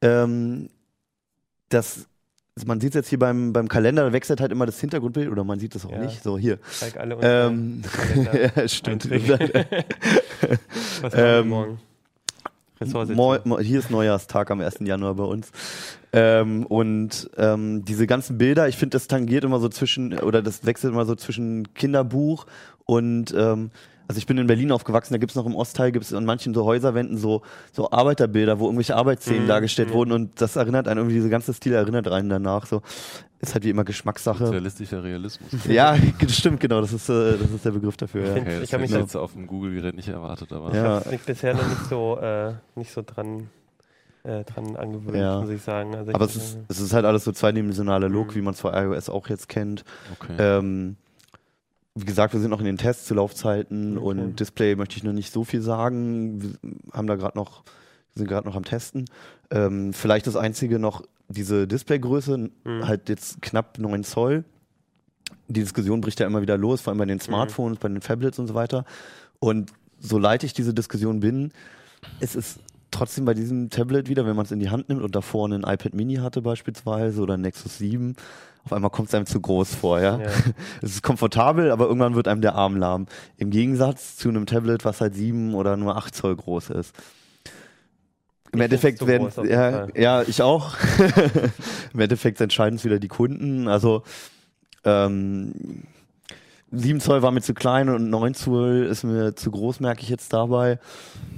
[0.00, 0.70] Ähm,
[1.68, 2.06] das
[2.66, 5.44] man sieht es jetzt hier beim, beim Kalender, da wechselt halt immer das Hintergrundbild oder
[5.44, 5.98] man sieht es auch ja.
[5.98, 6.22] nicht.
[6.22, 6.58] So hier.
[6.70, 7.82] Zeig alle ähm,
[8.56, 9.08] ja, stimmt.
[11.00, 11.78] Was ähm, morgen?
[13.60, 14.76] Hier ist Neujahrstag am 1.
[14.80, 15.50] Januar bei uns.
[16.12, 20.64] Ähm, und ähm, diese ganzen Bilder, ich finde, das tangiert immer so zwischen, oder das
[20.64, 22.46] wechselt immer so zwischen Kinderbuch
[22.84, 23.70] und ähm,
[24.08, 26.24] also ich bin in Berlin aufgewachsen, da gibt es noch im Ostteil, gibt es an
[26.24, 29.48] manchen so Häuserwänden so, so Arbeiterbilder, wo irgendwelche Arbeitsszenen mhm.
[29.48, 29.94] dargestellt mhm.
[29.94, 32.64] wurden und das erinnert einen irgendwie, diese ganze Stil erinnert einen danach.
[32.64, 32.80] So.
[33.40, 34.46] Ist halt wie immer Geschmackssache.
[34.46, 35.50] Sozialistischer Realismus.
[35.68, 35.96] Ja,
[36.28, 36.80] stimmt, genau.
[36.80, 38.24] Das ist, äh, das ist der Begriff dafür.
[38.24, 38.42] Ja.
[38.42, 40.98] Okay, ich habe mich jetzt auf dem Google-Gerät nicht erwartet, aber ja.
[40.98, 43.48] ich habe mich bisher noch nicht so, äh, nicht so dran,
[44.24, 45.40] äh, dran angewöhnt, ja.
[45.40, 45.94] muss ich sagen.
[45.94, 48.34] Also aber ich, es, ist, es ist halt alles so zweidimensionaler Look, mhm.
[48.34, 49.84] wie man es vor iOS auch jetzt kennt.
[50.18, 50.34] Okay.
[50.38, 50.96] Ähm,
[51.94, 54.06] wie gesagt, wir sind noch in den Tests zu Laufzeiten okay.
[54.06, 56.42] und Display möchte ich noch nicht so viel sagen.
[56.42, 57.64] Wir haben da gerade noch,
[58.18, 59.06] sind gerade noch am Testen.
[59.50, 62.86] Ähm, vielleicht das einzige noch diese Displaygröße, mhm.
[62.86, 64.44] halt jetzt knapp 9 Zoll.
[65.48, 67.22] Die Diskussion bricht ja immer wieder los, vor allem bei den mhm.
[67.22, 67.80] Smartphones, mhm.
[67.80, 68.84] bei den Tablets und so weiter.
[69.38, 71.52] Und so leid ich diese Diskussion bin,
[72.20, 72.60] es ist
[72.90, 75.62] trotzdem bei diesem Tablet wieder, wenn man es in die Hand nimmt und davor ein
[75.62, 78.16] iPad Mini hatte beispielsweise oder ein Nexus 7,
[78.64, 80.18] auf einmal kommt es einem zu groß vor, ja.
[80.18, 80.30] ja.
[80.82, 83.06] Es ist komfortabel, aber irgendwann wird einem der Arm lahm.
[83.36, 86.94] Im Gegensatz zu einem Tablet, was halt 7 oder nur 8 Zoll groß ist.
[88.52, 90.76] Im ich Endeffekt werden, ja, ja, ich auch.
[91.94, 93.68] Im Endeffekt entscheiden es wieder die Kunden.
[93.68, 94.02] Also
[94.84, 95.84] ähm,
[96.70, 100.08] 7 Zoll war mir zu klein und 9 Zoll ist mir zu groß, merke ich
[100.08, 100.78] jetzt dabei.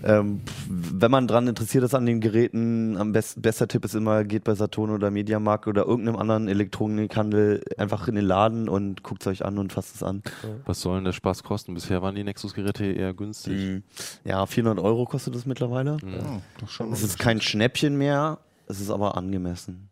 [0.02, 4.24] Ähm, wenn man dran interessiert ist an den Geräten, am besten, bester Tipp ist immer,
[4.24, 9.22] geht bei Saturn oder Mediamarkt oder irgendeinem anderen Elektronikhandel einfach in den Laden und guckt
[9.22, 10.22] es euch an und fasst es an.
[10.64, 11.74] Was soll denn der Spaß kosten?
[11.74, 13.54] Bisher waren die Nexus-Geräte eher günstig.
[13.54, 13.82] Mhm.
[14.24, 15.98] Ja, 400 Euro kostet das mittlerweile.
[16.02, 16.42] Mhm.
[16.80, 19.89] Ja, es ist kein Schnäppchen mehr, es ist aber angemessen.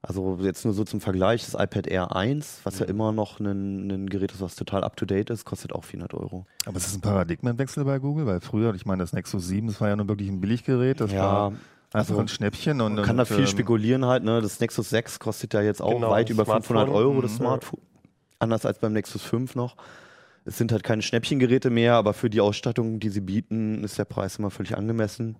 [0.00, 2.90] Also jetzt nur so zum Vergleich, das iPad Air 1, was ja mhm.
[2.90, 6.46] immer noch ein, ein Gerät ist, was total up-to-date ist, kostet auch 400 Euro.
[6.66, 9.80] Aber es ist ein Paradigmenwechsel bei Google, weil früher, ich meine, das Nexus 7, das
[9.80, 11.46] war ja nur wirklich ein Billiggerät, das ja, war
[11.92, 12.80] einfach also, ein Schnäppchen.
[12.80, 14.40] Und, man kann und, da viel ähm, spekulieren halt, ne?
[14.40, 16.76] das Nexus 6 kostet ja jetzt auch genau, weit über Smartphone.
[16.76, 17.36] 500 Euro, das mhm.
[17.36, 17.80] Smartphone,
[18.38, 19.76] anders als beim Nexus 5 noch.
[20.44, 24.04] Es sind halt keine Schnäppchengeräte mehr, aber für die Ausstattung, die sie bieten, ist der
[24.04, 25.36] Preis immer völlig angemessen.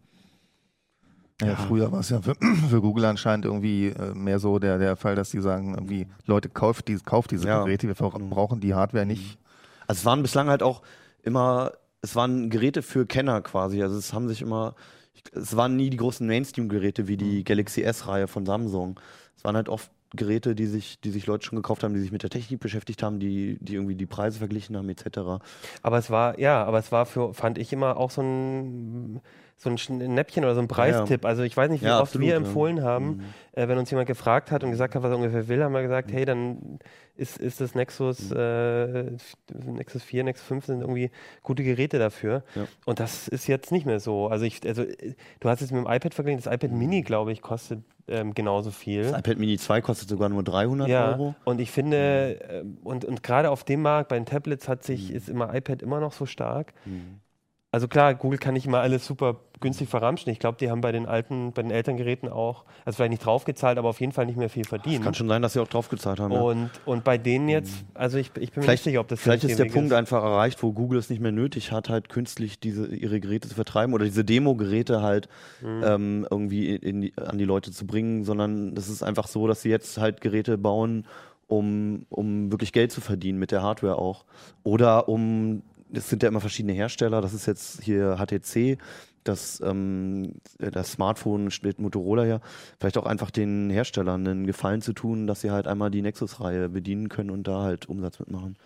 [1.40, 2.34] Ja, früher war es ja für,
[2.68, 6.48] für, Google anscheinend irgendwie äh, mehr so der, der Fall, dass die sagen, irgendwie, Leute,
[6.48, 7.62] kauft, die, kauft diese ja.
[7.62, 9.38] Geräte, wir brauchen die Hardware nicht.
[9.86, 10.82] Also es waren bislang halt auch
[11.22, 11.72] immer,
[12.02, 13.82] es waren Geräte für Kenner quasi.
[13.82, 14.74] Also es haben sich immer,
[15.32, 17.44] es waren nie die großen Mainstream-Geräte wie die mhm.
[17.44, 18.98] Galaxy S-Reihe von Samsung.
[19.36, 22.12] Es waren halt oft Geräte, die sich, die sich Leute schon gekauft haben, die sich
[22.12, 25.18] mit der Technik beschäftigt haben, die, die irgendwie die Preise verglichen haben, etc.
[25.82, 29.20] Aber es war, ja, aber es war für, fand ich immer auch so ein
[29.58, 31.24] so ein Näppchen oder so ein Preistipp.
[31.24, 33.24] Also ich weiß nicht, wie ja, oft absolut, wir empfohlen haben, mhm.
[33.52, 35.82] äh, wenn uns jemand gefragt hat und gesagt hat, was er ungefähr will, haben wir
[35.82, 36.12] gesagt, mhm.
[36.12, 36.78] hey, dann
[37.16, 38.36] ist, ist das Nexus, mhm.
[38.36, 39.02] äh,
[39.66, 41.10] Nexus 4, Nexus 5 sind irgendwie
[41.42, 42.44] gute Geräte dafür.
[42.54, 42.68] Ja.
[42.86, 44.28] Und das ist jetzt nicht mehr so.
[44.28, 44.84] Also ich, also
[45.40, 48.70] du hast es mit dem iPad verglichen, das iPad Mini, glaube ich, kostet ähm, genauso
[48.70, 49.02] viel.
[49.02, 51.34] Das iPad Mini 2 kostet sogar nur 300 ja, Euro.
[51.44, 55.10] Und ich finde, äh, und, und gerade auf dem Markt, bei den Tablets hat sich,
[55.10, 55.16] mhm.
[55.16, 56.74] ist immer iPad immer noch so stark.
[57.70, 60.32] Also klar, Google kann nicht immer alles super günstig verramschen.
[60.32, 63.76] Ich glaube, die haben bei den alten, bei den Elterngeräten auch, also vielleicht nicht draufgezahlt,
[63.76, 65.00] aber auf jeden Fall nicht mehr viel verdient.
[65.00, 66.32] Es kann schon sein, dass sie auch draufgezahlt haben.
[66.32, 66.70] Und, ja.
[66.86, 69.58] und bei denen jetzt, also ich, ich bin mir nicht sicher, ob das Vielleicht ist
[69.58, 69.98] der Punkt ist.
[69.98, 73.54] einfach erreicht, wo Google es nicht mehr nötig hat, halt künstlich diese, ihre Geräte zu
[73.54, 75.28] vertreiben oder diese Demo-Geräte halt
[75.60, 75.82] mhm.
[75.84, 79.60] ähm, irgendwie in die, an die Leute zu bringen, sondern es ist einfach so, dass
[79.60, 81.06] sie jetzt halt Geräte bauen,
[81.48, 84.24] um, um wirklich Geld zu verdienen mit der Hardware auch.
[84.62, 85.62] Oder um
[85.92, 87.20] es sind ja immer verschiedene Hersteller.
[87.20, 88.78] Das ist jetzt hier HTC,
[89.24, 92.40] das, ähm, das Smartphone steht Motorola her.
[92.80, 96.68] Vielleicht auch einfach den Herstellern einen Gefallen zu tun, dass sie halt einmal die Nexus-Reihe
[96.68, 98.56] bedienen können und da halt Umsatz mitmachen.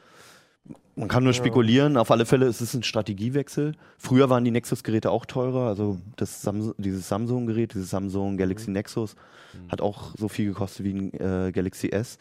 [0.95, 3.75] Man kann nur spekulieren, auf alle Fälle ist es ein Strategiewechsel.
[3.97, 8.75] Früher waren die Nexus-Geräte auch teurer, also das Samsung, dieses Samsung-Gerät, dieses Samsung Galaxy mhm.
[8.75, 9.17] Nexus,
[9.55, 9.71] mhm.
[9.71, 12.19] hat auch so viel gekostet wie ein äh, Galaxy S.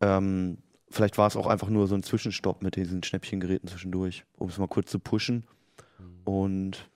[0.00, 0.56] Ähm,
[0.92, 4.58] vielleicht war es auch einfach nur so ein Zwischenstopp mit diesen Schnäppchengeräten zwischendurch, um es
[4.58, 5.44] mal kurz zu pushen
[5.98, 6.20] mhm.
[6.24, 6.90] und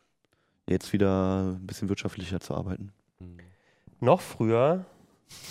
[0.69, 2.93] jetzt wieder ein bisschen wirtschaftlicher zu arbeiten.
[3.19, 3.39] Mhm.
[4.01, 4.85] Noch früher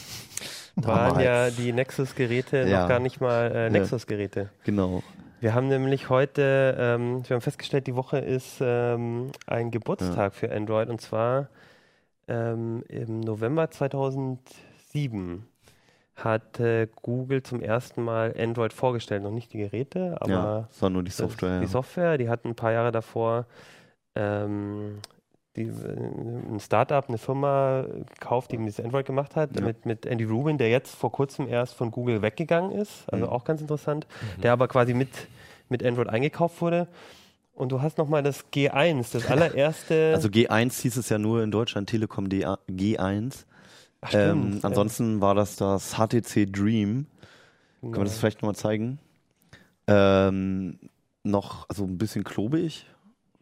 [0.75, 2.81] waren ja die Nexus-Geräte ja.
[2.81, 4.41] noch gar nicht mal äh, Nexus-Geräte.
[4.41, 5.03] Ja, genau.
[5.41, 10.29] Wir haben nämlich heute, ähm, wir haben festgestellt, die Woche ist ähm, ein Geburtstag ja.
[10.31, 11.49] für Android und zwar
[12.27, 15.45] ähm, im November 2007
[16.15, 19.23] hat äh, Google zum ersten Mal Android vorgestellt.
[19.23, 21.59] Noch nicht die Geräte, aber ja, sondern nur die Software.
[21.59, 23.45] Die Software, die hatten ein paar Jahre davor
[24.15, 24.99] ähm,
[25.55, 29.65] die, ein Startup, eine Firma gekauft, die dieses Android gemacht hat, ja.
[29.65, 33.31] mit, mit Andy Rubin, der jetzt vor kurzem erst von Google weggegangen ist, also mhm.
[33.31, 34.07] auch ganz interessant,
[34.37, 34.41] mhm.
[34.41, 35.09] der aber quasi mit,
[35.69, 36.87] mit Android eingekauft wurde.
[37.53, 40.11] Und du hast nochmal das G1, das allererste.
[40.13, 43.45] Also G1 hieß es ja nur in Deutschland Telekom G1.
[44.01, 47.07] Ach, ähm, ansonsten war das das HTC Dream.
[47.81, 47.91] Genau.
[47.91, 48.99] Kann man das vielleicht nochmal zeigen?
[49.87, 50.79] Ähm,
[51.23, 52.85] noch, also ein bisschen klobig.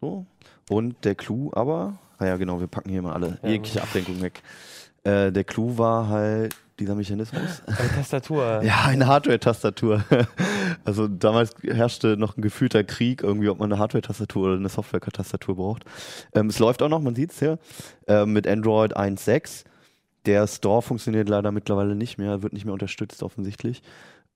[0.02, 0.26] So.
[0.70, 3.50] Und der Clou aber, ah ja genau, wir packen hier mal alle ja.
[3.50, 4.42] jegliche Ablenkung weg.
[5.04, 7.62] Äh, der Clou war halt, dieser Mechanismus.
[7.68, 8.62] Eine Tastatur.
[8.64, 10.04] Ja, eine Hardware-Tastatur.
[10.86, 15.56] Also damals herrschte noch ein gefühlter Krieg, irgendwie, ob man eine Hardware-Tastatur oder eine Software-Tastatur
[15.56, 15.86] braucht.
[16.34, 17.58] Ähm, es läuft auch noch, man sieht es ja,
[18.08, 19.64] äh, mit Android 1.6.
[20.26, 23.82] Der Store funktioniert leider mittlerweile nicht mehr, wird nicht mehr unterstützt offensichtlich.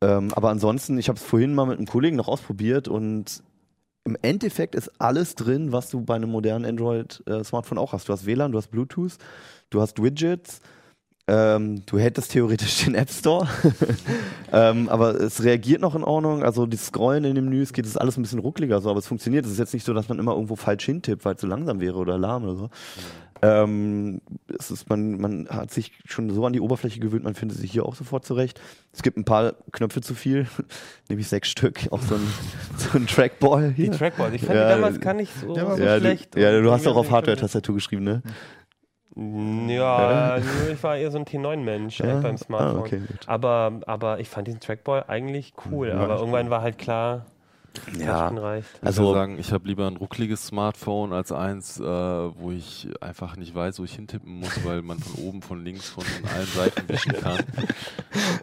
[0.02, 3.42] Ähm, aber ansonsten, ich habe es vorhin mal mit einem Kollegen noch ausprobiert und
[4.04, 8.08] im Endeffekt ist alles drin, was du bei einem modernen Android-Smartphone auch hast.
[8.08, 9.18] Du hast WLAN, du hast Bluetooth,
[9.70, 10.62] du hast Widgets,
[11.30, 13.48] ähm, du hättest theoretisch den App Store,
[14.54, 16.44] ähm, aber es reagiert noch in Ordnung.
[16.44, 19.08] Also die Scrollen in den Menüs geht es alles ein bisschen ruckliger, so, aber es
[19.08, 19.46] funktioniert.
[19.46, 21.82] Es ist jetzt nicht so, dass man immer irgendwo falsch hintippt, weil es zu langsam
[21.82, 22.70] wäre oder lahm oder so.
[23.42, 24.22] Ähm,
[24.58, 27.72] es ist, man, man hat sich schon so an die Oberfläche gewöhnt, man findet sich
[27.72, 28.60] hier auch sofort zurecht.
[28.94, 30.48] Es gibt ein paar Knöpfe zu viel,
[31.10, 32.28] nämlich sechs Stück, auch so ein,
[32.78, 33.92] so ein Trackball hier.
[33.92, 36.36] Die Trackball, ich fand Ja, die damals gar nicht so, so ja, schlecht.
[36.36, 38.24] Du, ja, du hast auch auf Hardware-Tastatur geschrieben, ne?
[39.68, 42.20] Ja, ich war eher so ein T9-Mensch Ja?
[42.20, 42.78] äh, beim Smartphone.
[42.78, 43.20] Ah, okay, gut.
[43.28, 45.90] aber, aber ich fand diesen Trackball eigentlich cool.
[45.90, 47.26] Ja, aber ich irgendwann war halt klar,
[48.00, 48.32] Ja.
[48.58, 52.90] Ich Also- würde sagen, ich habe lieber ein ruckliges Smartphone als eins, äh, wo ich
[53.02, 56.04] einfach nicht weiß, wo ich hintippen muss, weil man von oben, von links, von
[56.36, 57.38] allen Seiten wischen kann.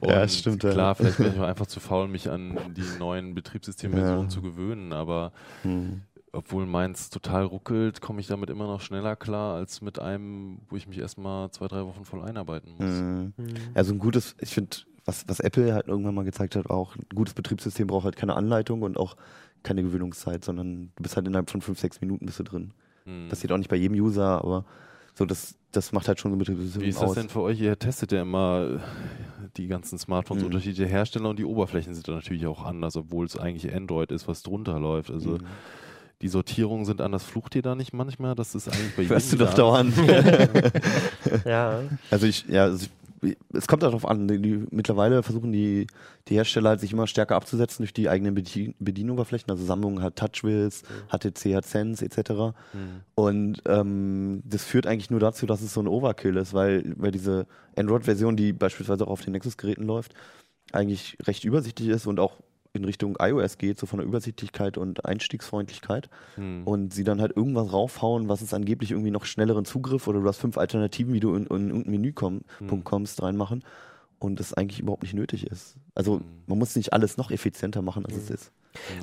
[0.03, 0.70] Ja, Und stimmt, ja.
[0.70, 4.29] Klar, vielleicht bin ich auch einfach zu faul, mich an die neuen Betriebssystemversionen Ja.
[4.29, 6.03] zu gewöhnen, aber Hm.
[6.35, 10.76] Obwohl meins total ruckelt, komme ich damit immer noch schneller klar als mit einem, wo
[10.76, 12.91] ich mich erstmal zwei, drei Wochen voll einarbeiten muss.
[12.91, 13.32] Mhm.
[13.37, 13.55] Mhm.
[13.74, 17.05] Also ein gutes, ich finde, was, was Apple halt irgendwann mal gezeigt hat, auch ein
[17.14, 19.16] gutes Betriebssystem braucht halt keine Anleitung und auch
[19.62, 22.72] keine Gewöhnungszeit, sondern du bist halt innerhalb von fünf, sechs Minuten bist du drin.
[23.05, 23.28] Hm.
[23.30, 24.64] Das geht auch nicht bei jedem User, aber
[25.14, 27.14] so das, das macht halt schon so ein Betriebssystem Wie ist aus.
[27.14, 27.61] das denn für euch?
[27.61, 28.80] Ihr testet ja immer
[29.57, 30.47] die ganzen Smartphones, Mhm.
[30.47, 34.26] unterschiedliche Hersteller und die Oberflächen sind dann natürlich auch anders, obwohl es eigentlich Android ist,
[34.26, 35.11] was drunter läuft.
[35.11, 35.45] Also Mhm.
[36.25, 37.22] Die Sortierungen sind anders.
[37.22, 38.35] Flucht ihr da nicht manchmal?
[38.35, 39.95] Das ist eigentlich bei Hörst du jedem doch dauernd.
[41.45, 42.87] Ja, Also ich, ja, also
[43.20, 44.27] ich, es kommt darauf an.
[44.27, 45.87] Die, die, mittlerweile versuchen die,
[46.29, 49.51] die Hersteller halt sich immer stärker abzusetzen durch die eigenen Bedien Bedienoberflächen.
[49.51, 52.31] Also Samsung hat TouchWiz, HTC hat Sense etc.
[52.31, 52.55] Mhm.
[53.14, 57.11] Und ähm, das führt eigentlich nur dazu, dass es so ein Overkill ist, weil, weil
[57.11, 57.47] diese
[57.77, 60.14] Android-Version, die beispielsweise auch auf den Nexus-Geräten läuft,
[60.72, 62.41] eigentlich recht übersichtlich ist und auch
[62.75, 66.62] in Richtung iOS geht, so von der Übersichtlichkeit und Einstiegsfreundlichkeit Hm.
[66.64, 70.27] und sie dann halt irgendwas raufhauen, was es angeblich irgendwie noch schnelleren Zugriff oder du
[70.29, 72.83] hast fünf Alternativen, wie du in, in irgendein Menü komm, Hm.
[72.85, 73.62] Kommst, reinmachen
[74.18, 75.77] und das eigentlich überhaupt nicht nötig ist.
[75.95, 76.25] Also Hm.
[76.47, 78.53] man muss nicht alles noch effizienter machen, als es ist.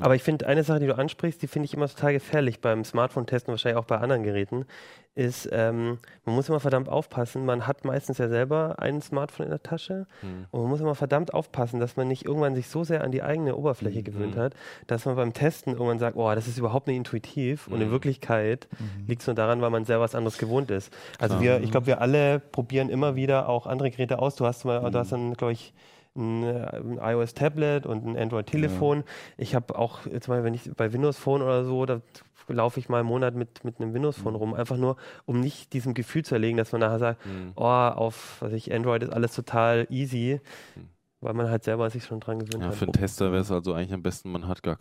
[0.00, 2.84] Aber ich finde eine Sache, die du ansprichst, die finde ich immer total gefährlich beim
[2.84, 4.66] Smartphone-Testen, wahrscheinlich auch bei anderen Geräten,
[5.14, 7.44] ist, ähm, man muss immer verdammt aufpassen.
[7.44, 10.46] Man hat meistens ja selber ein Smartphone in der Tasche Hm.
[10.50, 13.22] und man muss immer verdammt aufpassen, dass man nicht irgendwann sich so sehr an die
[13.22, 14.04] eigene Oberfläche Mhm.
[14.04, 14.54] gewöhnt hat,
[14.86, 17.92] dass man beim Testen irgendwann sagt, oh, das ist überhaupt nicht intuitiv und in Mhm.
[17.92, 18.68] Wirklichkeit
[19.06, 20.90] liegt es nur daran, weil man selber was anderes gewohnt ist.
[21.18, 21.42] Also Klar.
[21.58, 24.34] wir, ich glaube, wir alle probieren immer wieder auch andere Geräte aus.
[24.36, 24.94] Du hast mal, du Mhm.
[25.00, 25.74] hast dann, glaube ich,
[26.16, 29.04] ein, äh, ein iOS-Tablet und ein Android-Telefon.
[29.36, 32.00] Ich habe auch, jetzt mal, wenn ich bei Windows Phone oder so, da
[32.48, 34.22] laufe ich mal einen Monat mit, mit einem Windows Mhm.
[34.22, 37.52] Phone rum, einfach nur, um nicht diesem Gefühl zu erlegen, dass man nachher sagt, Hm.
[37.56, 40.40] oh, auf was ich, Android ist alles total easy,
[40.76, 40.88] Mhm.
[41.20, 42.74] weil man halt selber sich schon dran gewöhnt Ja, hat.
[42.76, 44.76] für einen Tester wäre es also eigentlich am besten, man hat gar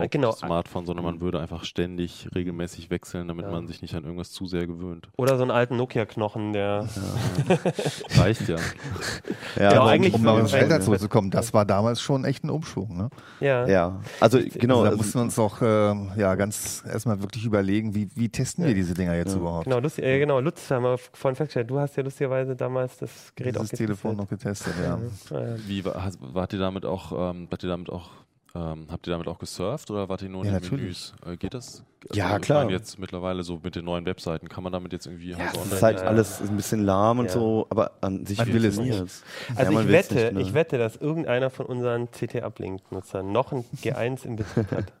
[0.00, 0.28] kein genau.
[0.28, 3.52] Haupt-Smartphone, sondern man würde einfach ständig regelmäßig wechseln, damit Ja.
[3.52, 5.08] man sich nicht an irgendwas zu sehr gewöhnt.
[5.16, 6.88] Oder so einen alten Nokia-Knochen, der.
[8.16, 8.56] Reicht ja.
[9.56, 12.50] Ja, Ja, aber eigentlich um mal aufs Alter zurückzukommen, das war damals schon echt ein
[12.50, 12.96] Umschwung.
[12.96, 13.10] Ne?
[13.40, 13.66] Ja.
[13.66, 14.74] Ja, also genau.
[14.80, 18.28] also da also- mussten wir uns doch ähm, ja, ganz erstmal wirklich überlegen, wie, wie
[18.28, 19.38] testen wir diese Dinger jetzt Ja.
[19.40, 19.64] überhaupt?
[19.64, 21.70] Genau, lustig, äh, genau, Lutz haben wir vorhin festgestellt.
[21.70, 24.98] Du hast ja lustigerweise damals das Gerät Dieses auch Telefon noch getestet, ja.
[25.30, 25.56] Ja.
[25.66, 28.10] Wie wart ihr damit auch, ähm, wart ihr damit auch,
[28.56, 31.12] ähm, habt ihr damit auch gesurft oder wart ihr nur in Ja, den natürlich.
[31.22, 31.34] Menüs?
[31.34, 31.84] Äh, geht das?
[32.12, 32.60] Ja, ich klar.
[32.64, 35.58] meine jetzt mittlerweile so mit den neuen Webseiten, kann man damit jetzt irgendwie ja, es
[35.58, 36.06] Online- ist halt Ja.
[36.06, 37.32] alles ein bisschen lahm und Ja.
[37.32, 39.22] so, aber an sich Man will es funktioniert's.
[39.56, 40.40] Also Ja, man ich wette, nicht, ne?
[40.42, 44.92] ich wette, dass irgendeiner von unseren CT-Uplink-Nutzern noch ein G1 im Betrieb hat.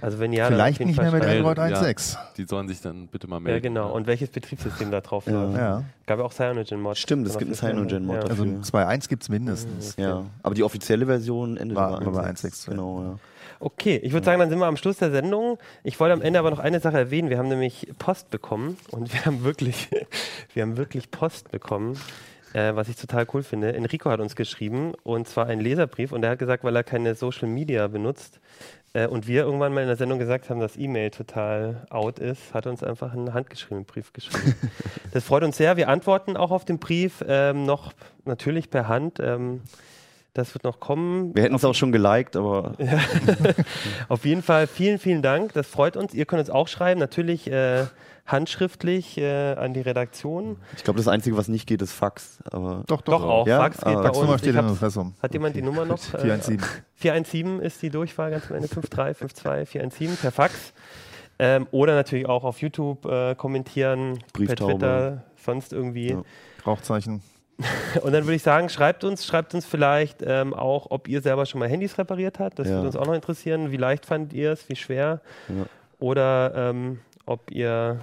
[0.00, 1.22] Also wenn ja, Vielleicht nicht mehr mit.
[1.24, 1.58] Android.
[1.58, 1.80] Android Ja.
[1.82, 2.18] 1.6.
[2.36, 3.62] Die sollen sich dann bitte mal Ja, melden.
[3.62, 3.92] genau.
[3.92, 5.32] Und welches Betriebssystem da drauf Ja.
[5.32, 5.56] läuft.
[5.56, 5.82] Ja.
[6.06, 6.96] Gab ja auch Cyanogen-Mod.
[6.98, 8.22] Stimmt, es gibt einen Cyanogen-Mod Ja.
[8.30, 9.96] Also 2.1 gibt es mindestens.
[9.96, 12.66] Ja, aber die offizielle Version endet War- war bei 1.6.
[12.66, 13.18] 1.6, Genau, ja.
[13.60, 15.58] Okay, ich würde sagen, dann sind wir am Schluss der Sendung.
[15.82, 17.30] Ich wollte am Ende aber noch eine Sache erwähnen.
[17.30, 19.88] Wir haben nämlich Post bekommen und wir haben wirklich,
[20.54, 21.98] wir haben wirklich Post bekommen,
[22.52, 23.74] äh, was ich total cool finde.
[23.74, 27.14] Enrico hat uns geschrieben und zwar einen Leserbrief und er hat gesagt, weil er keine
[27.14, 28.40] Social Media benutzt
[28.94, 32.54] äh, und wir irgendwann mal in der Sendung gesagt haben, dass E-Mail total out ist,
[32.54, 34.54] hat er uns einfach einen handgeschriebenen Brief geschrieben.
[35.12, 35.76] das freut uns sehr.
[35.76, 37.92] Wir antworten auch auf den Brief ähm, noch
[38.24, 39.18] natürlich per Hand.
[39.20, 39.62] Ähm,
[40.34, 41.34] Das wird noch kommen.
[41.34, 42.74] Wir hätten es auch schon geliked, aber.
[44.08, 45.52] Auf jeden Fall vielen, vielen Dank.
[45.52, 46.12] Das freut uns.
[46.12, 46.98] Ihr könnt uns auch schreiben.
[46.98, 47.84] Natürlich äh,
[48.26, 50.56] handschriftlich äh, an die Redaktion.
[50.76, 52.38] Ich glaube, das Einzige, was nicht geht, ist Fax.
[52.50, 53.46] Aber doch, doch, doch auch.
[53.46, 53.58] Ja?
[53.58, 54.40] Fax geht ah, bei uns.
[54.40, 55.14] Steht Impressum.
[55.22, 55.98] Hat jemand die Nummer noch?
[56.00, 56.58] 417.
[56.96, 58.66] 417 ist die Durchwahl ganz am Ende.
[58.66, 60.72] 5352 417 per Fax.
[61.38, 66.10] Ähm, oder natürlich auch auf YouTube äh, kommentieren, per Twitter, sonst irgendwie.
[66.10, 66.22] Ja.
[66.66, 67.22] Rauchzeichen.
[68.02, 71.46] Und dann würde ich sagen, schreibt uns, schreibt uns vielleicht ähm, auch, ob ihr selber
[71.46, 72.58] schon mal Handys repariert habt.
[72.58, 72.74] Das ja.
[72.74, 73.70] würde uns auch noch interessieren.
[73.70, 74.68] Wie leicht fandet ihr es?
[74.68, 75.20] Wie schwer?
[75.48, 75.66] Ja.
[76.00, 78.00] Oder ähm, ob ihr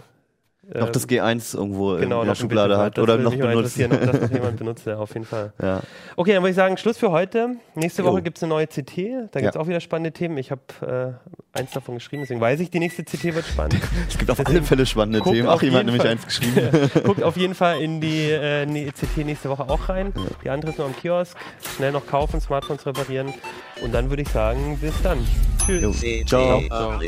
[0.64, 3.82] noch das G1 irgendwo genau, in der Schublade hat oder noch benutzt.
[3.82, 5.54] ob das noch jemand benutzt, ja, auf jeden Fall.
[5.62, 5.82] Ja.
[6.16, 7.56] Okay, dann würde ich sagen, Schluss für heute.
[7.76, 8.98] Nächste Woche gibt es eine neue CT.
[9.32, 9.60] Da gibt es ja.
[9.60, 10.38] auch wieder spannende Themen.
[10.38, 11.18] Ich habe
[11.54, 13.76] äh, eins davon geschrieben, deswegen weiß ich, die nächste CT wird spannend.
[14.08, 15.48] es gibt auf deswegen alle Fälle spannende Themen.
[15.48, 16.92] Auch jemand nämlich eins geschrieben.
[17.04, 20.14] guckt auf jeden Fall in die äh, CT nächste Woche auch rein.
[20.16, 20.22] Ja.
[20.44, 21.36] Die andere ist noch im Kiosk.
[21.76, 23.34] Schnell noch kaufen, Smartphones reparieren.
[23.84, 25.26] Und dann würde ich sagen, bis dann.
[25.66, 26.04] Tschüss.
[26.28, 26.62] Ciao.
[26.68, 27.00] Ciao.